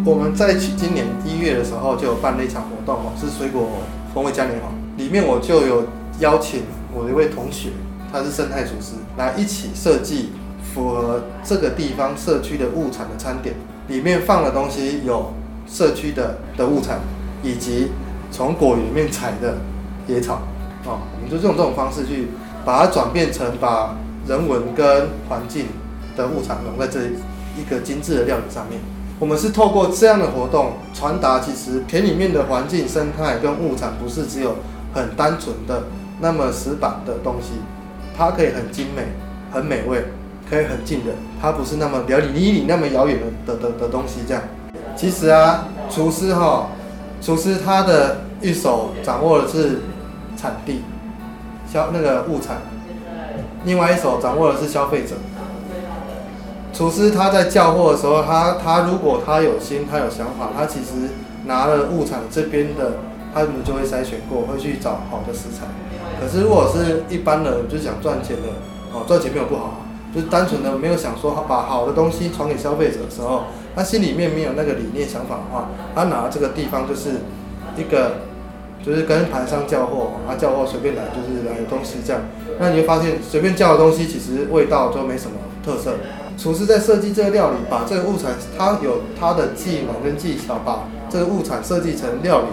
[0.05, 3.69] 我们在今年一月的时候就有办了一场活动哦，是水果
[4.15, 5.85] 风味嘉年华，里面我就有
[6.21, 6.63] 邀请
[6.95, 7.71] 我的一位同学，
[8.13, 10.31] 他是生态厨师，来一起设计
[10.75, 13.55] 符合这个地方社区的物产的餐点，
[13.89, 15.33] 里面放的东西有
[15.67, 17.01] 社区的的物产，
[17.43, 17.91] 以及
[18.31, 19.59] 从果园里面采的
[20.07, 20.43] 野草，
[20.85, 22.29] 哦，我们就用这种方式去
[22.65, 23.97] 把它转变成把
[24.27, 25.67] 人文跟环境。
[26.19, 27.05] 的物产融在这
[27.57, 28.81] 一个精致的料理上面，
[29.21, 34.55] 我们是透过这样的活动传达，其实田里面的环境生态跟物产不是只有
[34.95, 35.83] 很单纯的
[36.21, 37.55] 那么死板的东西，
[38.17, 39.03] 它可以很精美、
[39.51, 40.05] 很美味，
[40.49, 44.21] 可以很近人，它不是那么离你那么遥远的的的东西。
[44.27, 44.43] 这样，
[44.95, 46.69] 其实啊，厨师哈，
[47.21, 49.81] 厨师他的一手掌握的是
[50.37, 50.83] 产地
[51.69, 52.59] 消那个物产，
[53.65, 55.17] 另外一手掌握的是消费者。
[56.73, 61.11] 厨师他在叫货的时候，他他如果他有心，他有想法，他其实
[61.47, 62.99] 拿了物产这边的，
[63.35, 65.67] 他们就会筛选过，会去找好的食材。
[66.21, 68.49] 可是如果是一般人，就想赚钱的，
[68.93, 69.81] 哦，赚钱没有不好，
[70.15, 77.11] 就是单纯的没有想说把好的东西传给消费者的时候，他心里面没有那个理念想法的话，他拿这个地方就是
[77.77, 78.17] 一个，
[78.85, 82.23] 就是跟盘商叫货，他叫货随便来就是来东西这样，
[82.61, 85.37] 那你会发现随便叫的东西其实味道都没什么
[85.69, 85.93] 特色。
[86.39, 92.47] 厨师在设计这个料理，把这个物产，他有他的技能跟技巧，把这个物产设计成料理，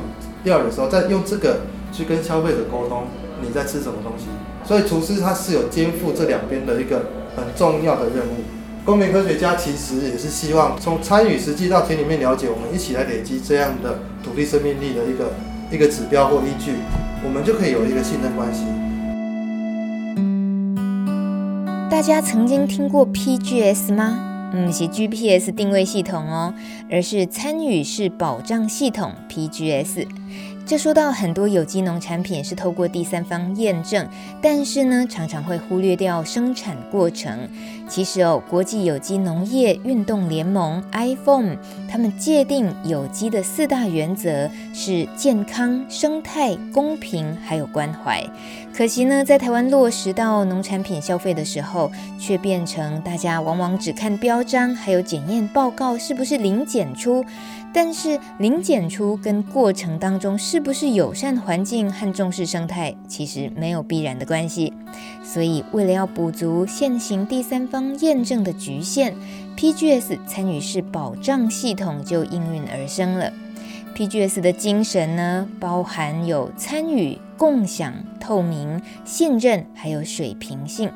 [0.43, 1.61] 料理的时候再用这个
[1.93, 3.03] 去跟消费者沟通，
[3.41, 4.25] 你在吃什么东西。
[4.67, 7.05] 所以厨师他是有肩负这两边的一个
[7.37, 8.43] 很重要的任务。
[8.83, 15.31] 公民科学家其实也是希望从参与实际到田里面了解，我们一起来累积这样的土地生命力的一个
[15.71, 16.73] 一个指标或依据，
[17.23, 18.65] 我们就可以有一个信任关系。
[21.87, 24.19] 大家曾经听过 PGS 吗？
[24.53, 26.53] 嗯，是 GPS 定位系统哦，
[26.89, 30.05] 而是参与式保障系统 PGS。
[30.65, 34.07] 这说到很多有机农产品是透过第三方验证，
[34.41, 37.47] 但是呢，常常会忽略掉生产过程。
[37.87, 41.57] 其实哦，国际有机农业运动联盟 IFOAM
[41.89, 48.23] 他们界定有机的四大原则是健康、生态、公平，还有关怀。
[48.73, 57.23] 可惜呢，在台湾落实到农产品消费的时候，却变成大家往往只看标章，还有检验报告是不是零检出。
[57.71, 64.71] 但是零检出跟过程当中是不是友善环境和重视生态，其实没有必然的关系。
[65.35, 69.13] 所以为了要补足现行第三方验证的局限
[69.57, 73.33] ，PGS 参与式保障系统就应运而生了。
[73.97, 80.89] PGS 的精神呢，包含有参与、共享、透明、信任，还有水平性。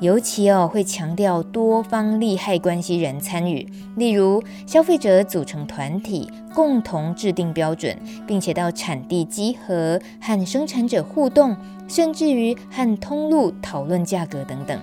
[0.00, 11.54] 尤其哦，会强调多方利害关系人参与，例如消费者组成团体，共同制定标准，并且到产地集合，和生产者互动，
[11.90, 14.80] 甚至于和通路讨论价格等等。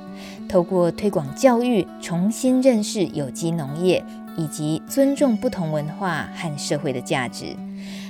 [0.49, 4.03] 透过推广教育，重新认识有机农业，
[4.37, 7.55] 以及尊重不同文化和社会的价值。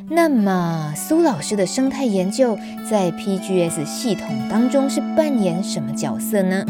[0.10, 2.58] 那么，苏老师的生态研究
[2.90, 6.66] 在 PGS 系统当中是扮演什么角色呢？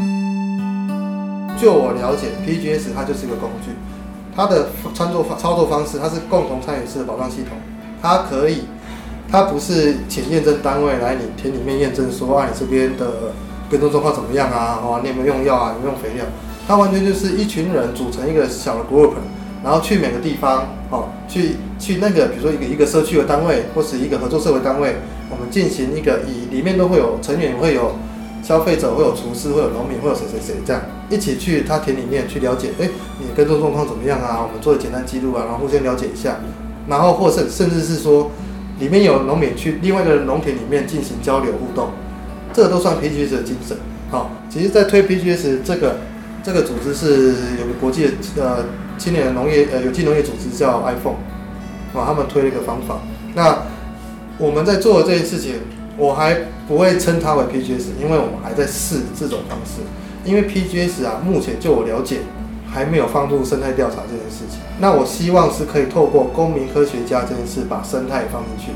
[1.60, 3.72] 就我了解，PGS 它就是一个工具，
[4.34, 7.56] 它的操作方操作方式，它是共同参与式的保障系统，
[8.02, 8.62] 它可以，
[9.30, 13.32] 它不是请验证单位来你田里面验证说，啊，你这边的
[13.70, 14.80] 耕种状况怎么样啊？
[14.82, 15.74] 哦，你有没有用药啊？
[15.76, 16.24] 有没有肥料？
[16.66, 19.12] 它完全就是一群人组成一个小的 group，
[19.62, 24.96] 然后去每个地方，哦，去去那个，比如说一个一个社区的单位，或是一个合作社会单位，
[25.30, 27.96] 我们进行一个以里面都会有成员会有
[28.42, 32.88] 消费者，会有厨师，会有农民，会有谁谁谁这样一起去他田里面去了解，哎，
[33.18, 34.40] 你耕作状况怎么样啊？
[34.46, 36.36] 我们做简单记录啊，然后互相了解一下，
[36.86, 38.30] 然后或甚甚至是说，
[38.78, 41.90] 里面有农民去另外一个农田里面进行交流互动，
[42.52, 43.76] 这个都算 PGS 的精神。
[44.10, 45.98] 好，其实，在推 PGS 这个
[46.42, 48.64] 这个组织是有个国际的呃
[48.96, 51.16] 青年农业呃有机农业组织叫 iPhone，
[51.94, 53.00] 啊，他们推了一个方法。
[53.34, 53.64] 那
[54.38, 55.56] 我们在做的这件事情，
[55.96, 59.82] 我还不会称它为 PGS，因为我们还在试这种方式。
[60.24, 62.18] 因为 PGS 啊，目前就我了解，
[62.70, 64.60] 还没有放入生态调查这件事情。
[64.78, 68.72] 那我希望是可以透过公民科学家这件事，把生态放进去。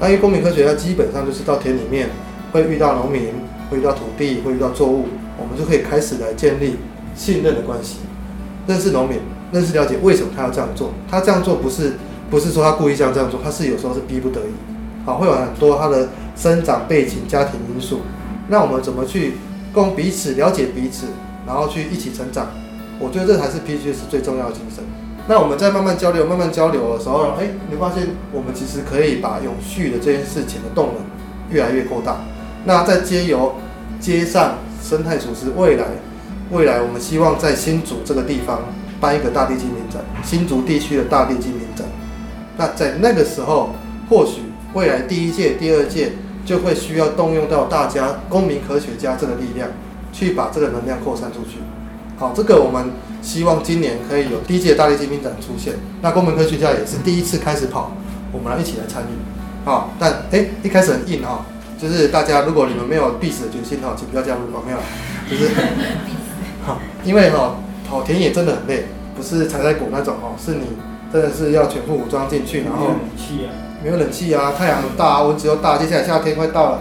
[0.00, 2.08] 那因为公民科学家基本上就是到田里面
[2.52, 3.32] 会遇到农民。
[3.70, 5.04] 会遇到土地，会遇到作物，
[5.36, 6.78] 我们就可以开始来建立
[7.14, 7.98] 信任的关系，
[8.66, 9.18] 认识农民，
[9.52, 10.90] 认识了解为什么他要这样做。
[11.06, 11.92] 他这样做不是
[12.30, 15.04] 不是说他故意这样这样做，他是有时候是逼不得已。
[15.04, 18.00] 好，会有很多他的生长背景、家庭因素。
[18.48, 19.34] 那我们怎么去
[19.70, 21.08] 共彼此了解彼此，
[21.46, 22.46] 然后去一起成长？
[22.98, 24.82] 我觉得这才是 PGS 最重要的精神。
[25.26, 31.04] 那我们在慢慢交流、慢慢交流的时候，哎，你发现我们其实可以把永续的这件事情的动能
[31.54, 32.16] 越来越扩大。
[32.64, 33.54] 那在接由
[34.00, 35.84] 接上生态厨师，未来
[36.50, 38.60] 未来我们希望在新竹这个地方
[39.00, 41.86] 办一个大地精品展，新竹地区的大地精品展。
[42.56, 43.70] 那在那个时候，
[44.08, 44.40] 或许
[44.72, 46.12] 未来第一届、第二届
[46.46, 49.68] 就会需要动用到大家公民科学家这个力量，
[50.10, 51.58] 去把这个能量扩散出去。
[52.18, 52.90] 好，这个我们
[53.22, 55.74] 希望今年可以有第一届大力精品展出现。
[56.02, 57.92] 那公民科学家也是第一次开始跑，
[58.32, 59.06] 我们来一起来参与。
[59.64, 61.46] 好，但哎、欸，一开始很硬哈。
[61.80, 64.78] 就是大家，如果你们没有必死的决心哈，请不要加入哦，没有，
[65.30, 65.48] 就是，
[66.66, 67.54] 好，因为哈
[67.88, 70.66] 跑田野真的很累，不是采采果那种哦，是你
[71.12, 73.48] 真的是要全副武装进去，然后没有冷气啊，
[73.84, 76.80] 没有冷气啊，太阳很大，温度又大，接下来夏天快到了，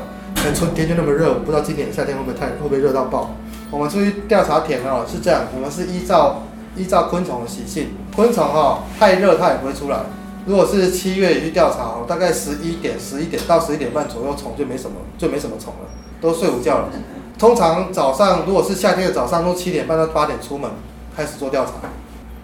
[0.55, 3.35] 春天就那么热，我不知道今年夏天会不会太会不会热到爆。
[3.69, 6.43] 我们出去调查田哦，是这样，我们是依照
[6.75, 9.99] 依照昆虫的习性，昆虫哈太热它也不会出来。
[10.45, 15.89] 如果是七月去调查，大概十一点、十一点到十一点半左右，虫就没什么，就没什么虫了，
[16.21, 16.89] 都睡午觉了。
[17.37, 20.71] 通常早上，如果是夏天的早上，都七点半到八点出门
[21.15, 21.71] 开始做调查，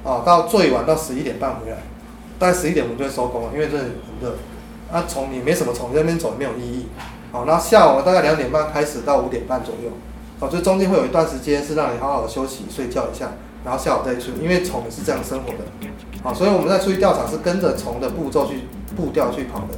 [0.04, 1.78] 哦，到最晚到十一点半回来，
[2.38, 4.36] 大概十一点我们就会收工了，因为这里很热。
[4.92, 6.88] 那，虫你没什么虫，在那边走没有意义。
[7.32, 9.90] 好，然后下午大概两点半开始到五点半左右，
[10.44, 13.32] 哦，就中间会有一段时间是让你好好的休息睡觉一下，
[13.64, 15.60] 然后下午再去，因为虫是这样生活的。
[16.22, 18.60] 好，所以我们在出去调查是跟着虫的步骤去
[18.94, 19.70] 步调去跑的。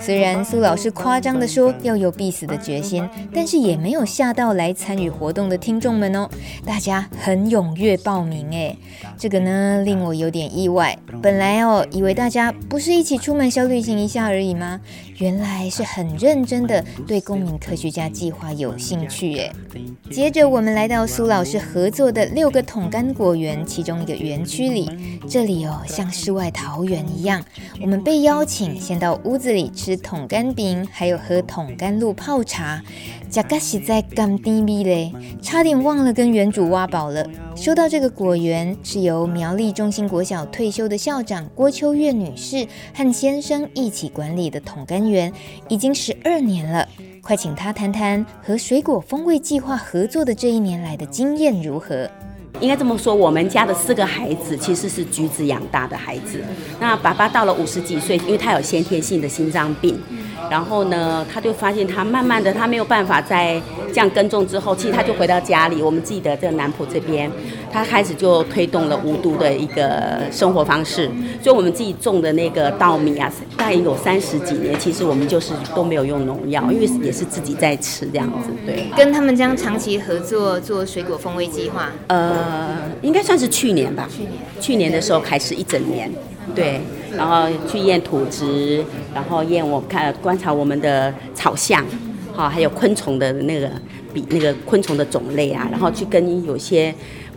[0.00, 6.28] 虽然苏老师夸张地说要有必死的决心，但是也没有吓到来参与活动的听众们哦。
[6.64, 8.78] 大家很踊跃报名诶，
[9.16, 10.98] 这个呢令我有点意外。
[11.22, 14.80] 本来哦以为大家不是一起出门小旅行一下而已吗？
[15.18, 19.52] 原来是很认真的对公民科学家计划有兴趣耶。
[20.10, 27.44] 接着我们来到苏老师合作的六个桶干果园其中一个园区里，这里哦像世外桃源一样。
[27.80, 29.70] 我们被邀请先到屋子里。
[29.74, 32.82] 吃桶干饼，还有喝桶干露泡茶，
[33.34, 37.26] 这个实在甘甜蜜嘞，差点忘了跟原主挖宝了。
[37.56, 45.32] 说到这个果园，是由苗栗中心国小退休的校长郭秋月女士和先生一起管理的桶根园，
[45.68, 46.88] 已经十二年了。
[47.20, 52.08] 快请她谈谈和水果风味计划合作的这一年来的经验如何。
[52.60, 56.40] 应该这么说，我们家的四个孩子其实是橘子养大的孩子。
[56.80, 59.98] 那爸爸到了五十几岁，因为他有先天性的心脏病。
[60.50, 65.82] 然后呢，他就发现他慢慢的他没有办法再这样耕种之后，其实他就回到家里。
[65.82, 67.30] 我们自己的这个南浦这边，
[67.74, 71.10] 他开始就推动了无毒的一个生活方式。
[71.42, 78.50] 所以我们自己种的那个稻米啊，大概有三十几年，其实我们就是都没有用农药，因为也是自己在吃这样子。
[78.64, 84.08] 对，跟他们这样长期合作做水果风味计划，呃，应该算是去年吧。
[84.08, 86.08] 去年，去年的时候开始一整年，
[86.54, 86.80] 对。
[87.16, 88.84] 然后去验土质，
[89.14, 91.80] 然后验我看观察我们的草相，
[92.32, 93.70] 好，还有昆虫的那个
[94.12, 96.92] 比那个昆虫的种类啊，然后去跟有些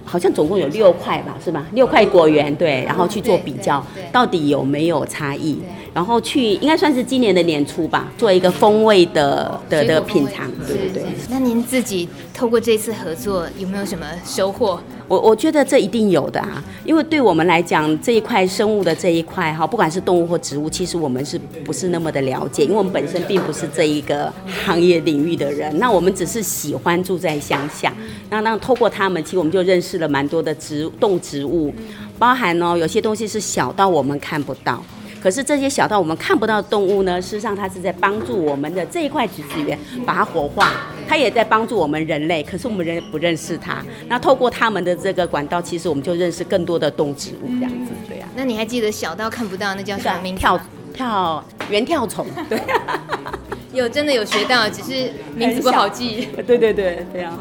[0.08, 1.67] 好像总共有六块吧，是吧？
[1.74, 5.60] 六块果园对，然后去做比较，到底有没有差异？
[5.93, 11.03] 然后去应该算是今年的年初吧，做一个风味的的的品尝，对对对。
[11.30, 14.79] 那您自己透过这次合作有没有什么收获？
[15.07, 22.63] 我我觉得这一定有的啊，因为对我们来讲这一块生物的这一块哈，不管是动物或植物，其实我们是不是那么的了解？
[22.63, 24.31] 因为我们本身并不是这一个
[24.63, 27.91] 行业领域的人，那我们只是喜欢住在乡下，
[28.29, 31.73] 那那透过他们，其实我们就认识了蛮多的植动植物，
[32.19, 34.83] 包含呢有些东西是小到我们看不到。
[35.22, 40.72] 可是这些小到我们看不到的动物呢，事实上它是在帮助我们的这一块橘子园把它活化，
[41.07, 42.43] 它也在帮助我们人类。
[42.43, 47.91] 可是我们人不认识它，那透过他们的这个管道，其实我们就认识更多的动植物这样子。
[48.07, 48.30] 对啊。
[48.36, 50.39] 那你还记得小到看不到那叫什么名字？
[50.39, 50.59] 跳
[50.93, 52.26] 跳圆跳虫。
[52.47, 52.61] 对。
[53.74, 56.30] 有真的有学到，只是名字不好记。
[56.47, 57.38] 对对对，对啊。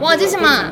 [0.00, 0.70] 哇，这是什么？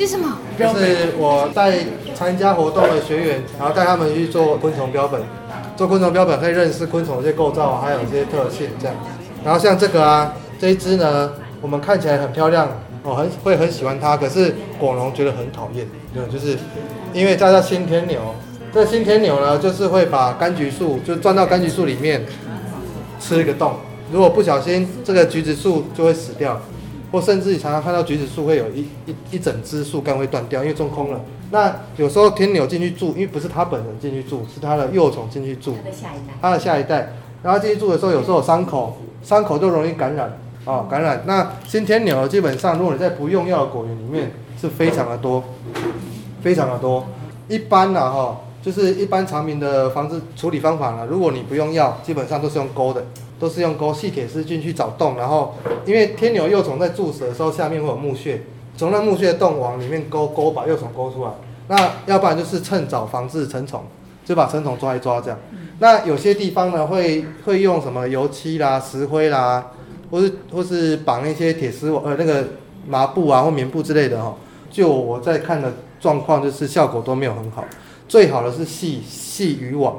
[0.00, 0.38] 这是什么？
[0.58, 1.74] 就是我带
[2.14, 5.20] 参加活动的学员，然后带他们去做昆虫标本。
[5.76, 8.96] 做昆虫标本可以认识昆虫的一些构造，还有一些特性这样。
[9.44, 11.30] 然后像这个啊，这一只呢，
[11.60, 12.66] 我们看起来很漂亮，
[13.02, 14.16] 我很会很喜欢它。
[14.16, 16.56] 可是果农觉得很讨厌，对，就是
[17.12, 18.18] 因为它叫新天牛。
[18.72, 22.24] 这新天牛呢，就是会把柑橘树就钻到柑橘树里面
[23.20, 23.74] 吃一个洞。
[24.10, 26.58] 如果不小心，这个橘子树就会死掉。
[27.10, 31.20] 或甚至你常常看到橘子树会有一一一整枝树干会断掉，因为种空了。
[31.50, 35.74] 那有时候天牛进去住，因为不是它本人进去住，是它的幼虫进去住。
[35.82, 36.34] 它的下一代。
[36.40, 41.22] 它的下一代，然后进去住的时候，有时候有伤口，伤口就容易感染啊，感染。
[41.26, 44.30] 那新天牛基本上，如果你在不用药的果园里面，
[44.60, 45.42] 是非常的多，
[46.40, 47.04] 非常的多。
[47.48, 53.04] 一般呢，哈，就是一般常民的防治处理方法呢，如果你不用药，基本上都是用钩的。
[53.40, 55.54] 都是用钩细铁丝进去找洞，然后
[55.86, 58.42] 因为天牛幼虫在驻死的时候，下面会有木屑，
[58.76, 61.30] 从那木屑洞往里面勾勾，把幼虫勾出来。
[61.68, 63.82] 那要不然就是趁早防治成虫，
[64.26, 65.38] 就把成虫抓一抓这样。
[65.78, 69.68] 那有些地方呢，会会用什么油漆啦、石灰啦，
[70.10, 72.44] 或是或是绑一些铁丝网呃那个
[72.86, 74.36] 麻布啊或棉布之类的哈。
[74.70, 77.64] 就我在看的状况，就是效果都没有很好。
[78.10, 79.96] 最好的是细细渔网。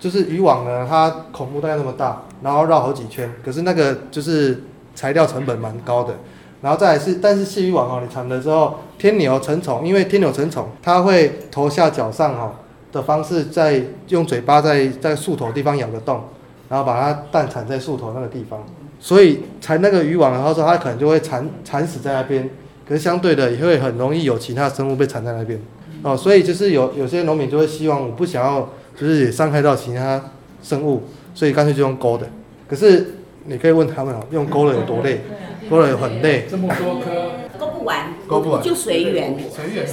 [0.00, 4.64] 就是渔网呢，它孔目大概那么大，然后绕好几圈，可是那个就是
[4.96, 6.12] 材料成本蛮高的。
[6.60, 12.52] 然后再是，但是细渔网哦，你缠了之后，天牛成虫，因为天牛成虫，它会头下脚上哦
[12.90, 16.20] 的方式，在用嘴巴在在树头地方咬个洞，
[16.68, 18.60] 然后把它蛋产在树头那个地方。
[18.98, 22.50] 所以缠那个渔网然后说，它可能就会缠缠死在那边。
[22.88, 25.60] 可是相对的，也会很容易有其他生物被缠在那边。
[26.02, 28.68] 哦，所以就是有有些农民就会希望，我不想要。
[28.94, 30.22] 就是也伤害到其他
[30.62, 31.02] 生物，
[31.34, 32.28] 所以干脆就用钩的。
[32.68, 33.14] 可是
[33.46, 35.22] 你可以问他们哦，用钩的有多累？
[35.70, 36.46] 钩的有很累。
[36.48, 37.51] 这么多颗，钩
[37.82, 39.36] 不完，勾不完，就随缘。
[39.50, 39.84] 随缘。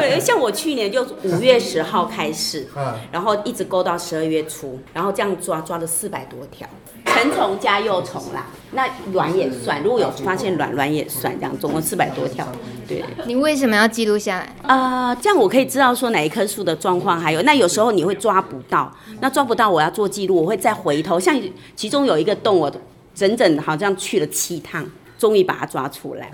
[0.00, 2.66] 对， 像我去年就五月十号开始，
[3.12, 6.66] 然后一直勾到十二月初，然后这样抓抓了四百多条。
[7.04, 12.46] 成虫加幼虫啦，那卵也算，如果有发现卵，卵也算，这样总共四百多条。
[12.86, 14.54] 对，你为什么要记录下来？
[14.62, 21.18] 啊、呃，这样我可以知道说哪一棵树的状况，还有那有时候你会抓不到，那抓不到我要做记录，我会再回头。
[21.18, 21.40] 像
[21.74, 22.70] 其中有一个洞，我
[23.14, 24.84] 整整好像去了七趟，
[25.16, 26.30] 终于把它抓出来，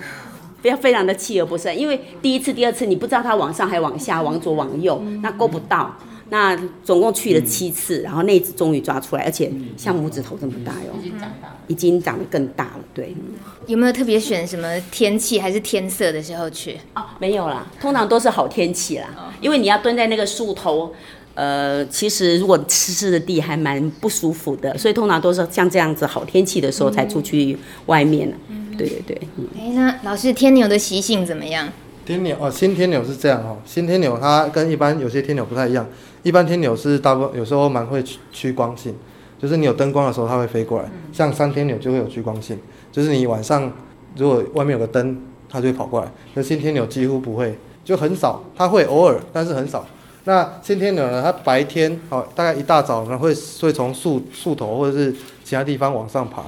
[0.62, 5.94] 非常非常的锲而不舍，因为第一次、第二次你不知道它往上还往下、往左、往右，那够不到。
[6.30, 12.80] 那总共去了七次，然后那只终于抓出来，而且像拇指头这么大哟，已经长大，已经长得更大了。
[12.94, 13.14] 对，
[13.66, 16.78] 有没有特别选什么天气还是天色的时候去？
[16.94, 20.94] 哦，没有啦，通常都是好天气啦，因为你要蹲在那个树头，
[21.34, 28.32] 呃，其实如果湿湿的地还蛮不舒服的，所以通常都是像这样子好天气的时候才出去外面。
[28.86, 29.28] 对对对。
[29.58, 31.68] 哎，那老师天牛的习性怎么样？
[32.04, 35.86] 天牛哦，新天牛是这样哦，新天牛它跟一般有些天牛不太一样。
[36.24, 38.02] 一般天牛是大部分有时候蛮会
[38.32, 38.94] 趋光性，
[39.40, 40.88] 就是你有灯光的时候它会飞过来。
[41.12, 42.58] 像三天牛就会有趋光性，
[42.90, 43.72] 就是你晚上
[44.16, 46.10] 如果外面有个灯，它就会跑过来。
[46.34, 49.86] 那新天牛几乎不会，就很少，它会偶尔，但是很少。
[50.24, 55.12] 那新天牛呢，它白天哦，大概一大早呢会会从树树头或者是
[55.44, 56.44] 其他地方往上爬，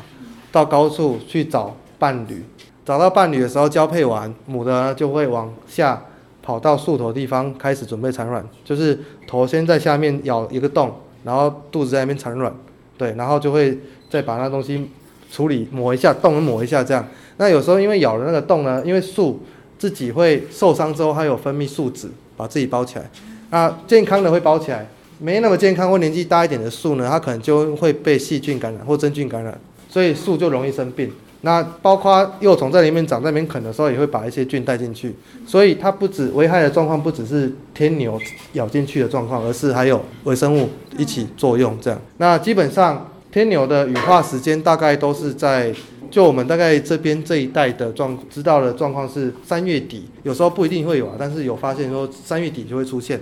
[0.53, 1.74] 到高处去找
[2.05, 2.45] 伴侣。
[2.85, 6.03] 找到伴侣的时候交配完，母的呢就会往下。
[6.47, 10.95] 跑到树头地方开始准备产卵，就是头先在下面咬一个洞，
[11.25, 12.55] 然后肚子在那边产卵，
[12.99, 13.79] 对，然后就会
[14.11, 14.91] 再把那东西
[15.33, 17.03] 处理抹一下洞，抹一下这样。
[17.39, 19.41] 那有时候因为咬了那个洞呢，因为树
[19.79, 23.11] 自己会受伤之后，它有分泌树脂把自己包起来。
[23.49, 24.87] 那健康的会包起来，
[25.19, 31.11] 没那么健康或年纪大一点的树呢，它可能就会被细菌感染或真菌感染，所以树就容易生病。
[31.45, 35.15] 那包括幼虫在里面长，在里面啃的时候，也会把一些菌带进去，
[35.47, 38.19] 所以它不止危害的状况，不只是天牛
[38.55, 42.01] 咬进去的状况，而是还有微生物一起作用这样。
[42.17, 45.71] 那基本上天牛的羽化时间大概都是在，
[46.11, 53.21] 就我们大概这边这一带的状知道的状况是三月底，有时候不一定会有啊，但是有发现说三月底就会出现，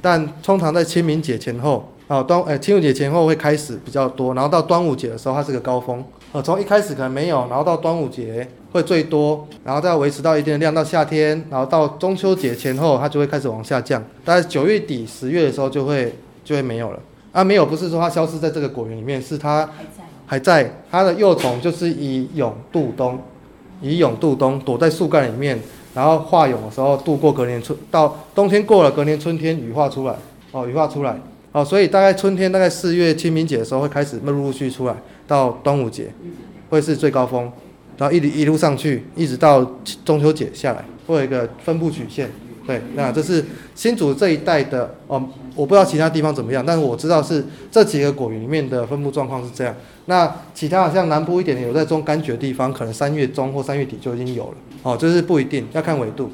[0.00, 6.04] 但通常在清明节前后啊端，哎清明节前后会开始比较多，然后到端午节的时候它是个高峰。
[6.34, 14.02] 呃，从一开始可能没有，然后到端午节会最多，然后再维持到一定的量，到夏天，然后到中秋节前后，它就会开始往下降。
[14.24, 16.12] 大概九月底、十月的时候就会
[16.44, 16.98] 就会没有了。
[17.30, 19.70] 啊，没有不是说它消失在这个果园里面，是它
[20.26, 23.16] 还在，它的幼虫就是以蛹度冬，
[23.80, 25.56] 以蛹度冬，躲在树干里面，
[25.94, 30.16] 然后化蛹的时候度过隔年春，到冬天过了，隔年春天羽化出来，
[30.50, 31.16] 哦，羽化出来。
[31.54, 36.12] 哦，所以大概春天，大概四月清明节的时候会开始陆陆续续出来，到端午节
[36.68, 37.44] 会是最高峰，
[37.96, 39.64] 然后一一路上去，一直到
[40.04, 42.28] 中秋节下来，会有一个分布曲线。
[42.66, 43.44] 对，那这是
[43.76, 45.22] 新竹这一带的哦，
[45.54, 49.72] 我不知道其他地方怎么样，但是我知道是这几个果园里面的分布状况是这样。
[50.06, 54.54] 那其他好像南部一点点有在种柑橘的地方，可能三月中或三月底就已经有了。
[54.82, 56.32] 哦，这是不一定要看纬度。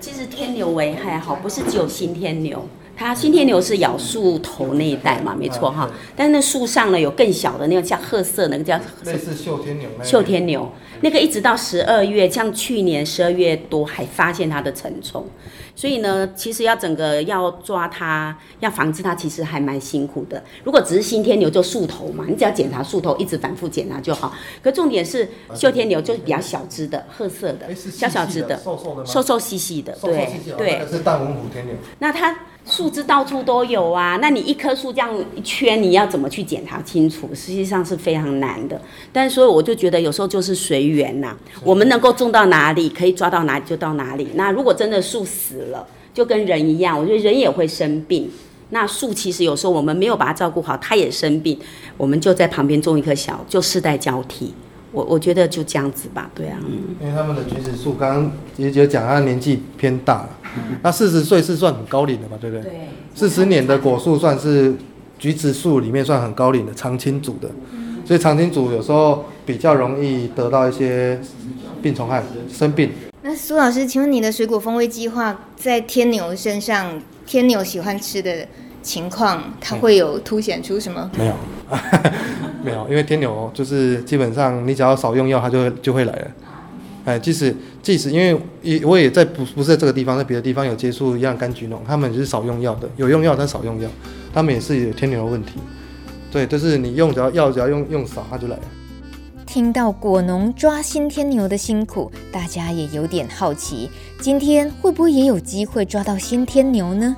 [0.00, 2.66] 其实天牛危害好，不是只有新天牛。
[2.96, 5.90] 它新天牛是咬树头那一带嘛，没错哈。
[6.14, 9.88] 但是那树上呢有更小的那个叫褐色，那个叫类似绣天牛。
[10.02, 10.70] 绣天牛
[11.00, 15.26] 那个一直到十二月，像去年十二月多还发现它的成虫。
[15.74, 20.40] 所以呢，其实要整个要抓它，要防治它，其实还蛮辛苦的。
[20.62, 24.34] 如果只是新天牛就树头嘛，你只要检查树头，一直反复检查就好。
[24.62, 30.28] 可重点是绣天牛就是比较小只的，褐色的，小小只的，瘦瘦的，瘦瘦细细的，对
[30.58, 30.86] 对。
[30.88, 31.74] 是淡文虎天牛。
[31.98, 32.36] 那它。
[32.64, 37.28] 树枝到处都有啊，那你一棵树这样一圈，你要怎么去检查清楚？
[37.34, 38.80] 实际上是非常难的。
[39.12, 44.28] 但是所以我就觉得有时候就是随缘呐，我们能够种到哪里，可以抓到哪里就到哪里。
[44.34, 48.30] 那如果真的树死了，就跟人一样，我觉得人也会生病。
[48.70, 51.58] 那树其实有时候我们没有把它照顾好，它也生病，
[51.96, 54.54] 我们就在旁边种一棵小，就世代交替。
[54.92, 56.58] 我我觉得就这样子吧，对啊。
[57.00, 60.28] 因为他们的橘子树，刚刚也姐讲，他年纪偏大，
[60.82, 62.62] 那四十岁是算很高龄的嘛，对不对？
[62.62, 62.72] 对。
[63.14, 64.74] 四十年的果树算是
[65.18, 67.50] 橘子树里面算很高龄的常青组的，
[68.04, 71.20] 所以常青组有时候比较容易得到一些
[71.82, 72.90] 病虫害生病。
[73.22, 78.46] 那苏老师，请问你的水果风味计划在天牛身上，天牛喜欢吃的
[78.82, 81.10] 情况，它会有凸显出什么？
[81.16, 81.34] 没有。
[82.62, 86.28] 没有，因为天牛就是基本上你只要少用药，它就会就会来了。
[87.04, 87.52] 哎，即使
[87.82, 93.88] 即使因为也我也在不不是在这个地方，在别的地方有接触一样柑橘农，他们就是少用药的，有用药但少用药，
[94.32, 95.54] 他们也是有天牛的问题。
[96.30, 98.62] 对，就是你用只要药只要用用少，它就来了。
[99.44, 107.16] 听到果农抓新天牛的辛苦，大家也有点好奇，今天会不会也有机会抓到新天牛呢？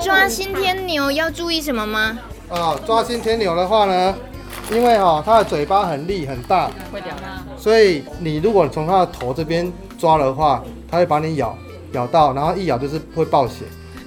[0.00, 2.18] 抓新天牛要注意什么吗？
[2.48, 4.14] 啊，抓新天牛的话呢，
[4.70, 11.56] 因为哦，它的嘴巴很利很大，会咬它，所以你如果从它的头这边抓的话，它会把你咬
[11.92, 13.64] 咬到，然后一咬就是会爆血，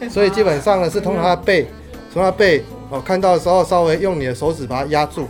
[0.10, 1.68] 所以基本上呢是通过它的背，
[2.14, 5.28] 从它背哦看到的时候，稍微用你的手指把它压住，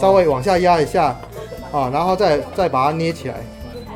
[0.00, 1.16] 稍微往下压一下，
[1.72, 3.36] 啊，然后再再把它捏起来，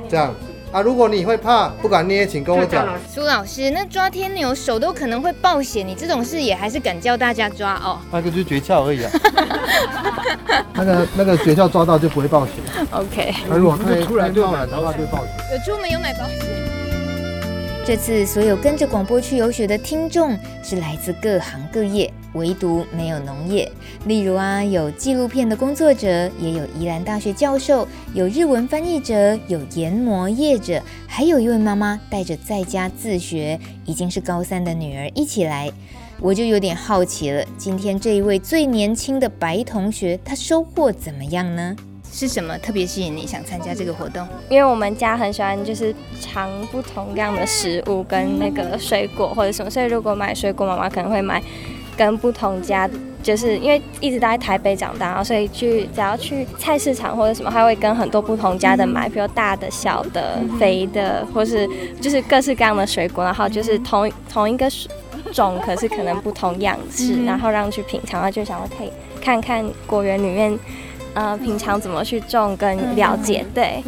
[0.09, 0.35] 这样。
[0.77, 2.87] 啊，如果你会怕不敢捏，请跟我讲。
[3.11, 7.99] 苏老师，那抓天牛手都可能会爆血，你这种事也还是敢教大家抓哦？
[8.12, 9.11] 那个就是诀窍而已啊。
[10.74, 12.53] 那个那个诀窍抓到就不会爆血。
[12.91, 13.35] OK。
[13.49, 15.31] 那如果突然就买的话，就会爆血。
[15.51, 16.76] 有出门有买保险。
[17.87, 22.12] 这次所有跟着广播去游学的听众是来自各行各业。
[22.34, 23.70] 唯独没有农业，
[24.07, 35.70] 例如啊，有纪录片的工作者，也有宜兰大学教授，有日文翻译者，有研磨业者，还有一位妈妈带着在家自学，已经是高三的女儿一起来。
[36.20, 41.76] 我就有点好奇了，今天这一位最年轻的白同学，他收获怎么样呢？
[42.17, 44.27] 是什么特别吸引你想参加这个活动？
[44.49, 51.43] 因为我们家很喜欢就是尝不同样的食物跟那个水果或者什么，所以如果买水果，妈妈可能会买。
[51.99, 52.87] 跟不同家，
[53.23, 61.67] 就是因为一直都在台北长大，所以去只要去菜市场或者什么，还会跟很多不同家的买，比如大的、小的、肥的，或是
[61.99, 64.71] 就是各式各样的水果，然后就是同同一个
[65.33, 70.59] 种，可是可能不同样式，然后让去品尝，然后就想要可以看看果园里面，
[71.17, 73.83] 呃，平常怎么去种跟了解，对。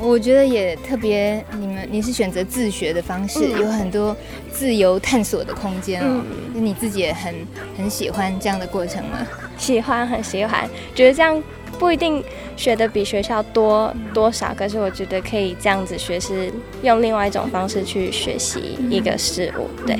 [0.00, 4.16] 我觉得也特别，你们你是选择自学的方式，有很多
[4.52, 6.24] 自由探索的空间哦。
[6.54, 7.32] 那你自己也很
[7.76, 9.18] 很喜欢这样的过程吗？
[9.56, 10.68] 喜欢，很喜欢。
[10.92, 11.40] 觉得这样
[11.78, 12.22] 不一定
[12.56, 19.68] 学的比学校多多少，可是我觉得可以这样子学，是用另外一种方式去学习一个事物。
[19.86, 19.96] 对。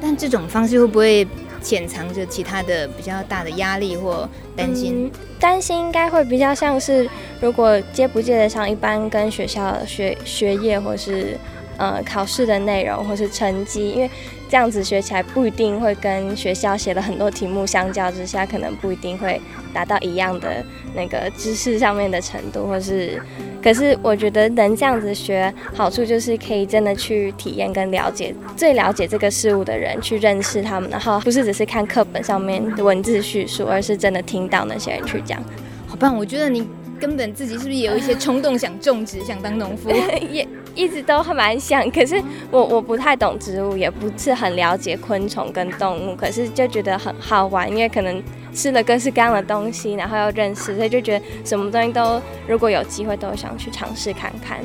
[0.00, 1.26] 但这种方式会不会
[1.64, 5.10] 潜藏着其他的比较大的压力或担心？
[5.40, 7.08] 担心应该会比较像是，
[7.40, 11.38] 如果接不接得上一般跟学校学学业或是
[11.78, 14.10] 呃考试的内容或是成绩，因为
[14.48, 19.40] 这样子学起来不一定会跟学校写的很多题目相较之下，可能不一定会
[19.72, 20.64] 达到一样的
[20.94, 23.20] 那个知识上面的程度，或是。
[23.62, 35.42] 可是我觉得能这样子学，好处就是可以真的去体验跟了解最了解这个事物的人，去认识他们，然后不是只是看课本上面的文字叙述，而是真的听到那些人去讲。
[35.86, 36.14] 好棒！
[36.14, 36.68] 我觉得你
[37.00, 39.90] 根本自己是不是也有一些冲动想种植，想当农夫？
[40.30, 48.22] 也一直都蛮想，可是我我不太懂植物，也不是很了解昆虫跟动物，可是就觉得很好玩，因为可能。
[48.54, 54.60] 吃了各式各样的东西，然后又认识，所以就觉得什么东西都如果有机会都想去尝试看看。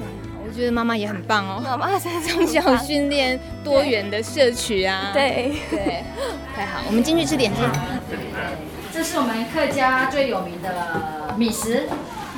[0.46, 6.04] 我觉得妈妈也很棒哦，妈妈在从小训练多元的摄取啊，对对，
[6.56, 6.82] 太好。
[6.86, 7.64] 我们进去吃点心。
[8.94, 11.90] 这是我们客家最有名的米食，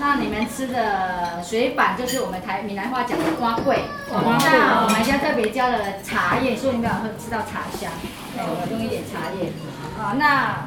[0.01, 3.83] 那你们吃的水板就是我们台闽南话讲的瓜桂。
[4.09, 4.17] 那
[4.83, 7.91] 我们家特别加了茶叶，所以你们会吃到茶香。
[8.33, 9.51] 对，我们用一点茶叶。
[10.01, 10.65] 啊，那。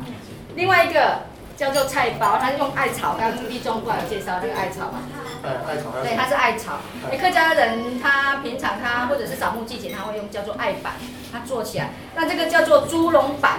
[0.54, 1.22] 另外一个
[1.56, 5.00] 叫做菜包，它是用艾草，刚刚朱立中过来有介绍这个艾草嘛？
[5.42, 5.90] 对，艾草。
[6.00, 6.78] 对，它是艾草。
[7.10, 10.92] 哎，客家人他平常他或者是扫墓季节他会用叫做艾板，
[11.32, 11.90] 他做起来。
[12.14, 13.58] 那这个叫做猪笼板，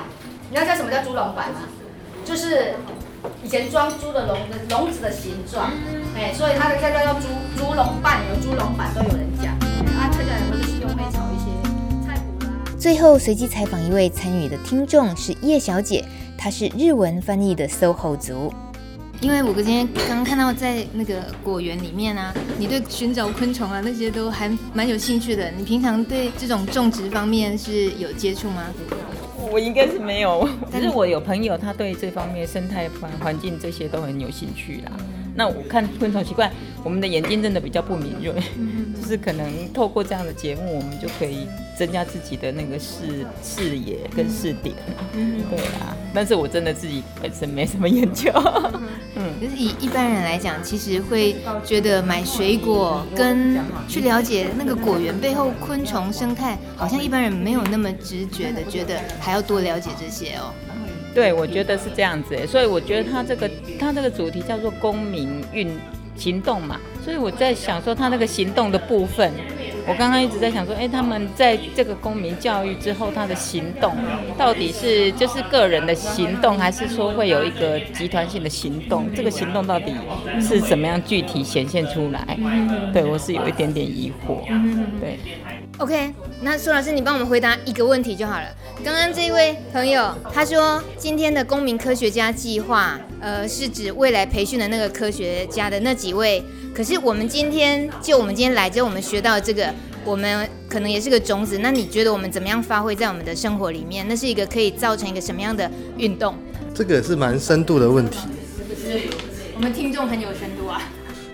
[0.50, 1.64] 你知道什么叫猪笼板吗？
[2.24, 2.76] 就是
[3.44, 5.72] 以前装猪的笼的笼子的形状。
[6.16, 9.54] 哎，所以它的叫叫做猪猪笼板，有猪笼板都有人讲。
[9.98, 12.52] 啊，客家人都是用会炒一些菜谱啦。
[12.80, 16.04] 最后随机采访一位参与的听众是叶小姐。
[16.38, 18.54] 她是日文翻译的 SOHO 族，
[19.20, 25.50] 因为我今天刚刚看到在那个果园里面啊，你对寻找昆虫啊那些都还蛮有兴趣的。
[25.58, 28.66] 你平常对这种种植方面是有接触吗？
[29.52, 34.92] 我应该是没有， 可是我有朋友，他对这方面生态环环境这些都很有兴趣啦。
[35.38, 36.52] 那我看昆虫奇怪，
[36.84, 38.34] 我们的眼睛真的比较不敏锐，
[39.06, 41.48] 就是可能透过这样的节目，我们就可以
[41.78, 44.74] 增加自己的那个视视野跟视点。
[45.14, 48.32] 对啊，但是我真的自己本身没什么研究。
[49.16, 60.52] 嗯，就是以一般人来讲，其实会觉得买水果跟去了解那个果园背后昆虫生态，好像一般人没有那么直觉的觉得还要多了解这些哦。
[61.14, 63.48] 对，我觉得是这样子，所以我觉得他这个
[63.80, 65.70] 他这个主题叫做公民运
[66.16, 69.32] 行动嘛，所以我在想说他那个行动的部分，
[69.88, 73.94] 我刚刚一直在想说，哎，他们在这个公民教育之后，他的行动
[74.38, 79.14] 到底是就是个人的行动，还是说会有一个集团性的行动？
[79.14, 79.94] 这个行动到底
[80.42, 82.38] 是怎么样具体显现出来？
[82.94, 84.40] 对，我是有一点点疑惑，
[85.00, 85.20] 对。
[85.78, 88.46] OK，那苏老师，你帮我们回答一个问题就好了。
[88.82, 96.42] 刚刚这一位朋友他说，今天的公民科学家计划，呃，是指未来培训的那个科学家的那几位。
[96.74, 99.74] 可是我们今天就我们今天来，就我们学到这个，
[100.06, 101.58] 我们可能也是个种子。
[101.58, 104.06] 那你觉得我们怎么样发挥在我们的生活里面？
[104.08, 106.36] 那是一个可以造成一个什么样的运动？
[106.74, 108.20] 这个是蛮深度的问题。
[108.58, 109.10] 是不是？
[109.56, 110.82] 我们听众很有深度啊。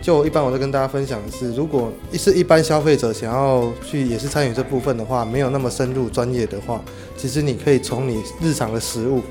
[0.02, 6.84] 就一般我在跟大家分享的是，如果是一般消费者想要去也是参与这部分的话，没有那么深入专业的话，
[7.16, 9.22] 其实你可以从你日常的食物，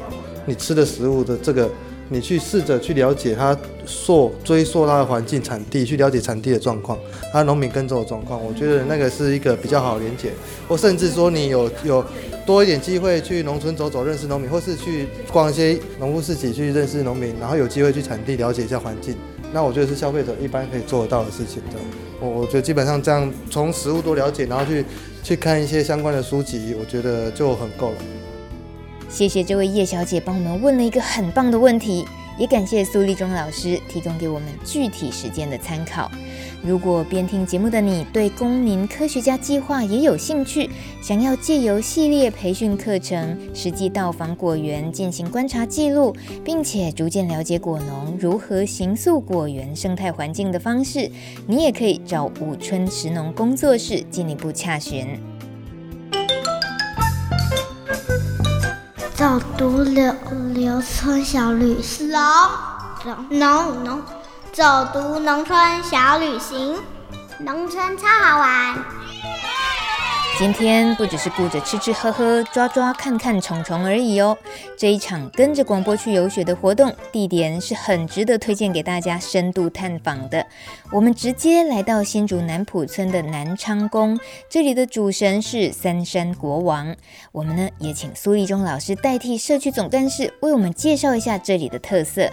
[0.46, 1.68] 你吃的食物的这个，
[2.08, 6.96] 你去试着去了解它溯追溯它的环境产地，去了解产地的状况，
[7.32, 10.30] 它农民耕种的状况，我觉得那个是一个比较好连接，
[10.68, 12.04] 或甚至说你有有
[12.46, 19.16] 多一点机会去农村走走，认识农民，或是去逛一些农夫市集去认识农民，然后有机会去产地了解一下环境。
[19.52, 21.78] 那我觉得是消费者一般可以做得到的事情的。
[22.20, 24.84] 我我觉得基本上这样从食物多了解，然后去
[25.22, 27.96] 去看一些相关的书籍，我觉得就很够了。
[29.08, 32.06] 谢谢这位叶小姐帮我们问了一个很棒的问题。
[32.38, 36.10] 也感谢苏立忠老师提供给我们具体时间的参考。
[36.62, 40.68] 如果边听节目的你对公民科学家计划也有兴趣，
[41.00, 51.10] 想要借由系列培训课程，实际到访果园进行观察记录，并且逐渐了解果农如何形塑果园生态环境的方式，
[51.46, 55.18] 你也可以找五春食农工作室进一步洽询。
[59.14, 60.14] 早读留
[60.54, 62.10] 留村小旅行，
[63.30, 64.02] 农农农，
[64.52, 66.76] 走读农村小旅行，
[67.38, 68.76] 农村超好玩。
[70.40, 74.36] 今天不只是顾着吃吃喝喝、抓抓看看虫虫而已哦。
[74.76, 80.44] 这一场跟着广播去游学的活动，地点是很值得推荐给大家深度探访的。
[80.90, 86.96] 我们直接来到新竹南埔村的南昌宫，这里的主神是三山国王。
[87.30, 92.28] 我们呢也请苏立忠老师代替社区总干事为我们介绍一下这里的特色。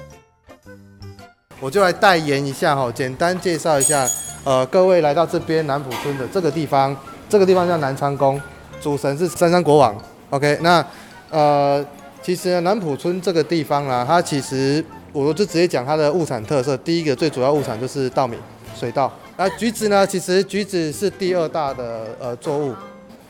[1.59, 4.07] 我就来代言一下哈，简单介绍一下。
[4.43, 6.95] 呃，各位来到这边南浦村的这个地方。
[7.27, 8.39] 这个地方叫南昌宫，
[8.79, 9.93] 主神是三山国王。
[10.29, 10.85] OK，那
[11.29, 11.85] 呃，
[12.21, 16.77] 其实，南浦村这个地方呢，它其实我就直接讲它的物产特色。
[16.77, 18.37] 第一个最主要物产就是稻米、
[18.73, 19.11] 水稻。
[19.35, 22.73] 那橘子呢，其实橘子是第二大的呃作物。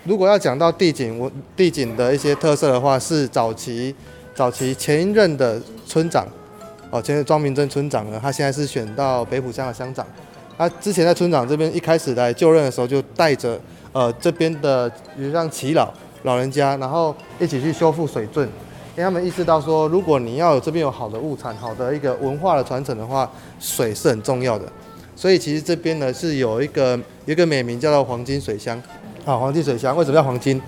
[0.03, 3.95] 如果要讲到地景，我地景的一些特色的话，是早期
[4.35, 6.27] 早期前一任的村长，
[6.89, 10.05] 哦，前任庄明珍村长呢，他现在是选到北埔乡的乡长。
[10.57, 13.59] 他之前在村长这边一开始来就任的时候，就带着
[13.91, 23.29] 呃这边的比如像耆老老人家，然后一起去修复水圳，因为他们意识到说，如果你要有这边有好的物产、好的一个文化的传承的话，
[23.59, 24.65] 水是很重要的。
[25.15, 28.81] 所以其实这边呢是有一个有一个美名叫做黄金水乡。
[29.25, 30.61] 啊，黄金水乡为什么叫黄金？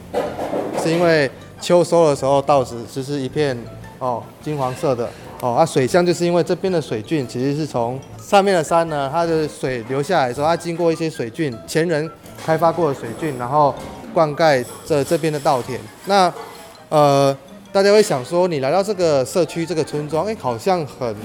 [0.84, 3.58] 是因为秋收的时候稻子其实一片
[3.98, 5.10] 哦金黄色的
[5.42, 5.54] 哦。
[5.54, 12.10] 啊，水乡就是因为这边的水圳其实是从上面的山呢，它的水流下来的时候，它经过一些水圳，前人
[12.46, 13.74] 开发过的水圳，然后
[14.14, 15.80] 灌溉这这边的稻田。
[16.06, 16.32] 那
[16.90, 17.36] 呃，
[17.72, 21.16] 大家会想说，你来到这个社区这个村庄，哎，好像很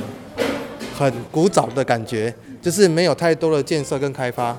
[0.96, 4.56] 很古早的感觉，就是没有太多的建设跟开发。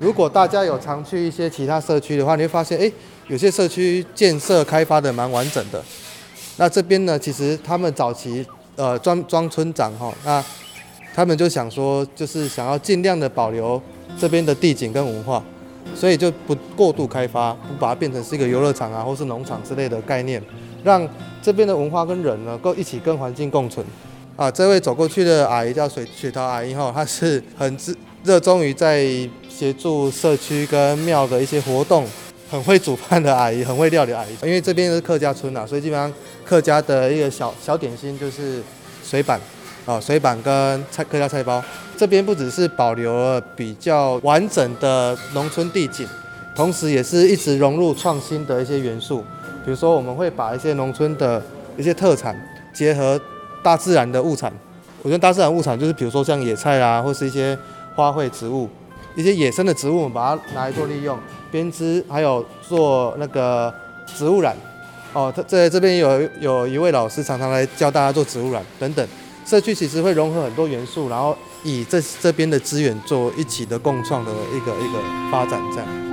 [0.00, 2.90] 如果大家有常去一些其他社区的话，你会发现，哎，
[3.26, 5.82] 有些社区建设开发的蛮完整的。
[6.56, 8.44] 那这边呢，其实他们早期，
[8.78, 10.42] 呃，庄庄村长哈，那
[11.14, 13.82] 他们就想说，就是想要尽量的保留
[14.16, 15.42] 这边的地景跟文化，
[15.94, 20.40] 所以就不过度开发，不把它变成是一个游乐场啊，或是农场之类的概念，
[20.84, 21.06] 让
[21.42, 23.84] 这边的文化跟人呢，够一起跟环境共存。
[24.36, 29.04] 啊，这位走过去的阿姨叫水雪桃阿姨哈，她是很热热衷于在。
[29.50, 32.06] 协助社区跟庙的一些活动，
[32.50, 34.36] 很会煮饭的阿姨，很会料理阿姨。
[34.42, 36.12] 因为这边是客家村啊，所以基本上
[36.44, 38.62] 客家的一个小小点心就是
[39.04, 39.38] 水板
[39.84, 41.62] 啊，水板跟菜客家菜包。
[41.96, 46.06] 这边不只是保留了比较完整的农村地景，
[46.54, 49.18] 同时也是一直融入创新的一些元素。
[49.64, 51.42] 比如说，我们会把一些农村的
[51.76, 52.34] 一些特产
[52.72, 53.20] 结合
[53.62, 54.52] 大自然的物产。
[55.02, 57.58] 我觉得大自然物产就是比如说像野菜啊，或是一些
[57.94, 58.68] 花卉植物。
[59.18, 61.18] 一些野生的植物，把它拿来做利用
[61.50, 63.74] 编织，还有做那个
[64.06, 64.56] 植物染。
[65.12, 69.04] 哦，他在这边有有一位老师常常来教大家做植物染等等。
[69.44, 75.00] 社区其实会融合很多元素，然后以这这边的资源做一起的共创的一个一个
[75.32, 76.07] 发展，这样。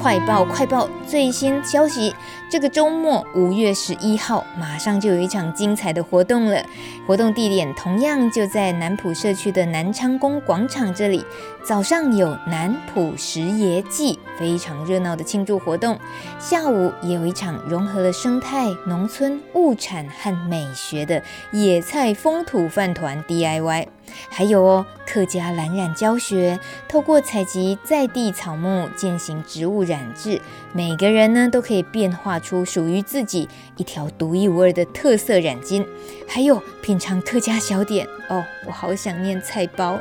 [0.00, 0.88] 快报快报！
[1.08, 2.14] 最新消息，
[2.48, 6.62] 这个周末五月十一号，马上就有一场精彩的活动了。
[7.04, 11.24] 活动地点同样就在南浦社区的南昌宫广场这里。
[11.64, 15.98] 早上有南浦食爷祭，非常热闹的庆祝活动。
[16.38, 21.20] 下午也有一场融合了生态、农村物产和美学的
[21.50, 23.86] 野菜风土饭团 DIY。
[24.28, 30.40] 还有哦，客家蓝染教学，透过采集在地草木进行植物染制，
[30.72, 35.84] 每个人呢都可以变化出属于自己一条独一无二的特色染巾。
[36.26, 39.98] 还有品尝客家小点哦，我好想念菜包。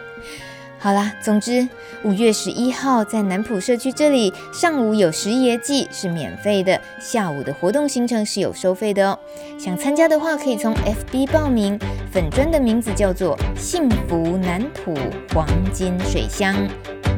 [0.79, 1.67] 好啦，总之
[2.03, 9.17] 五月十一号在南浦社区这里，上午有食爷祭是免费的，下午的活动行程是有收费的哦。
[9.57, 11.79] 想参加的话，可以从 FB 报名，
[12.11, 14.95] 粉砖的名字叫做幸福南浦
[15.33, 16.55] 黄金水乡。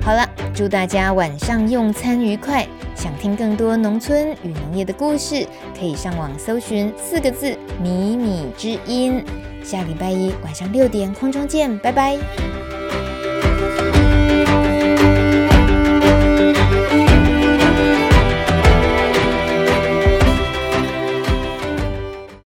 [0.01, 2.65] 好了，祝大家晚上用餐愉快。
[2.95, 5.45] 想听更多农村与农业的故事，
[5.77, 9.23] 可以上网搜寻四个字“米米之音”。
[9.63, 12.17] 下礼拜一晚上六点空中见，拜拜。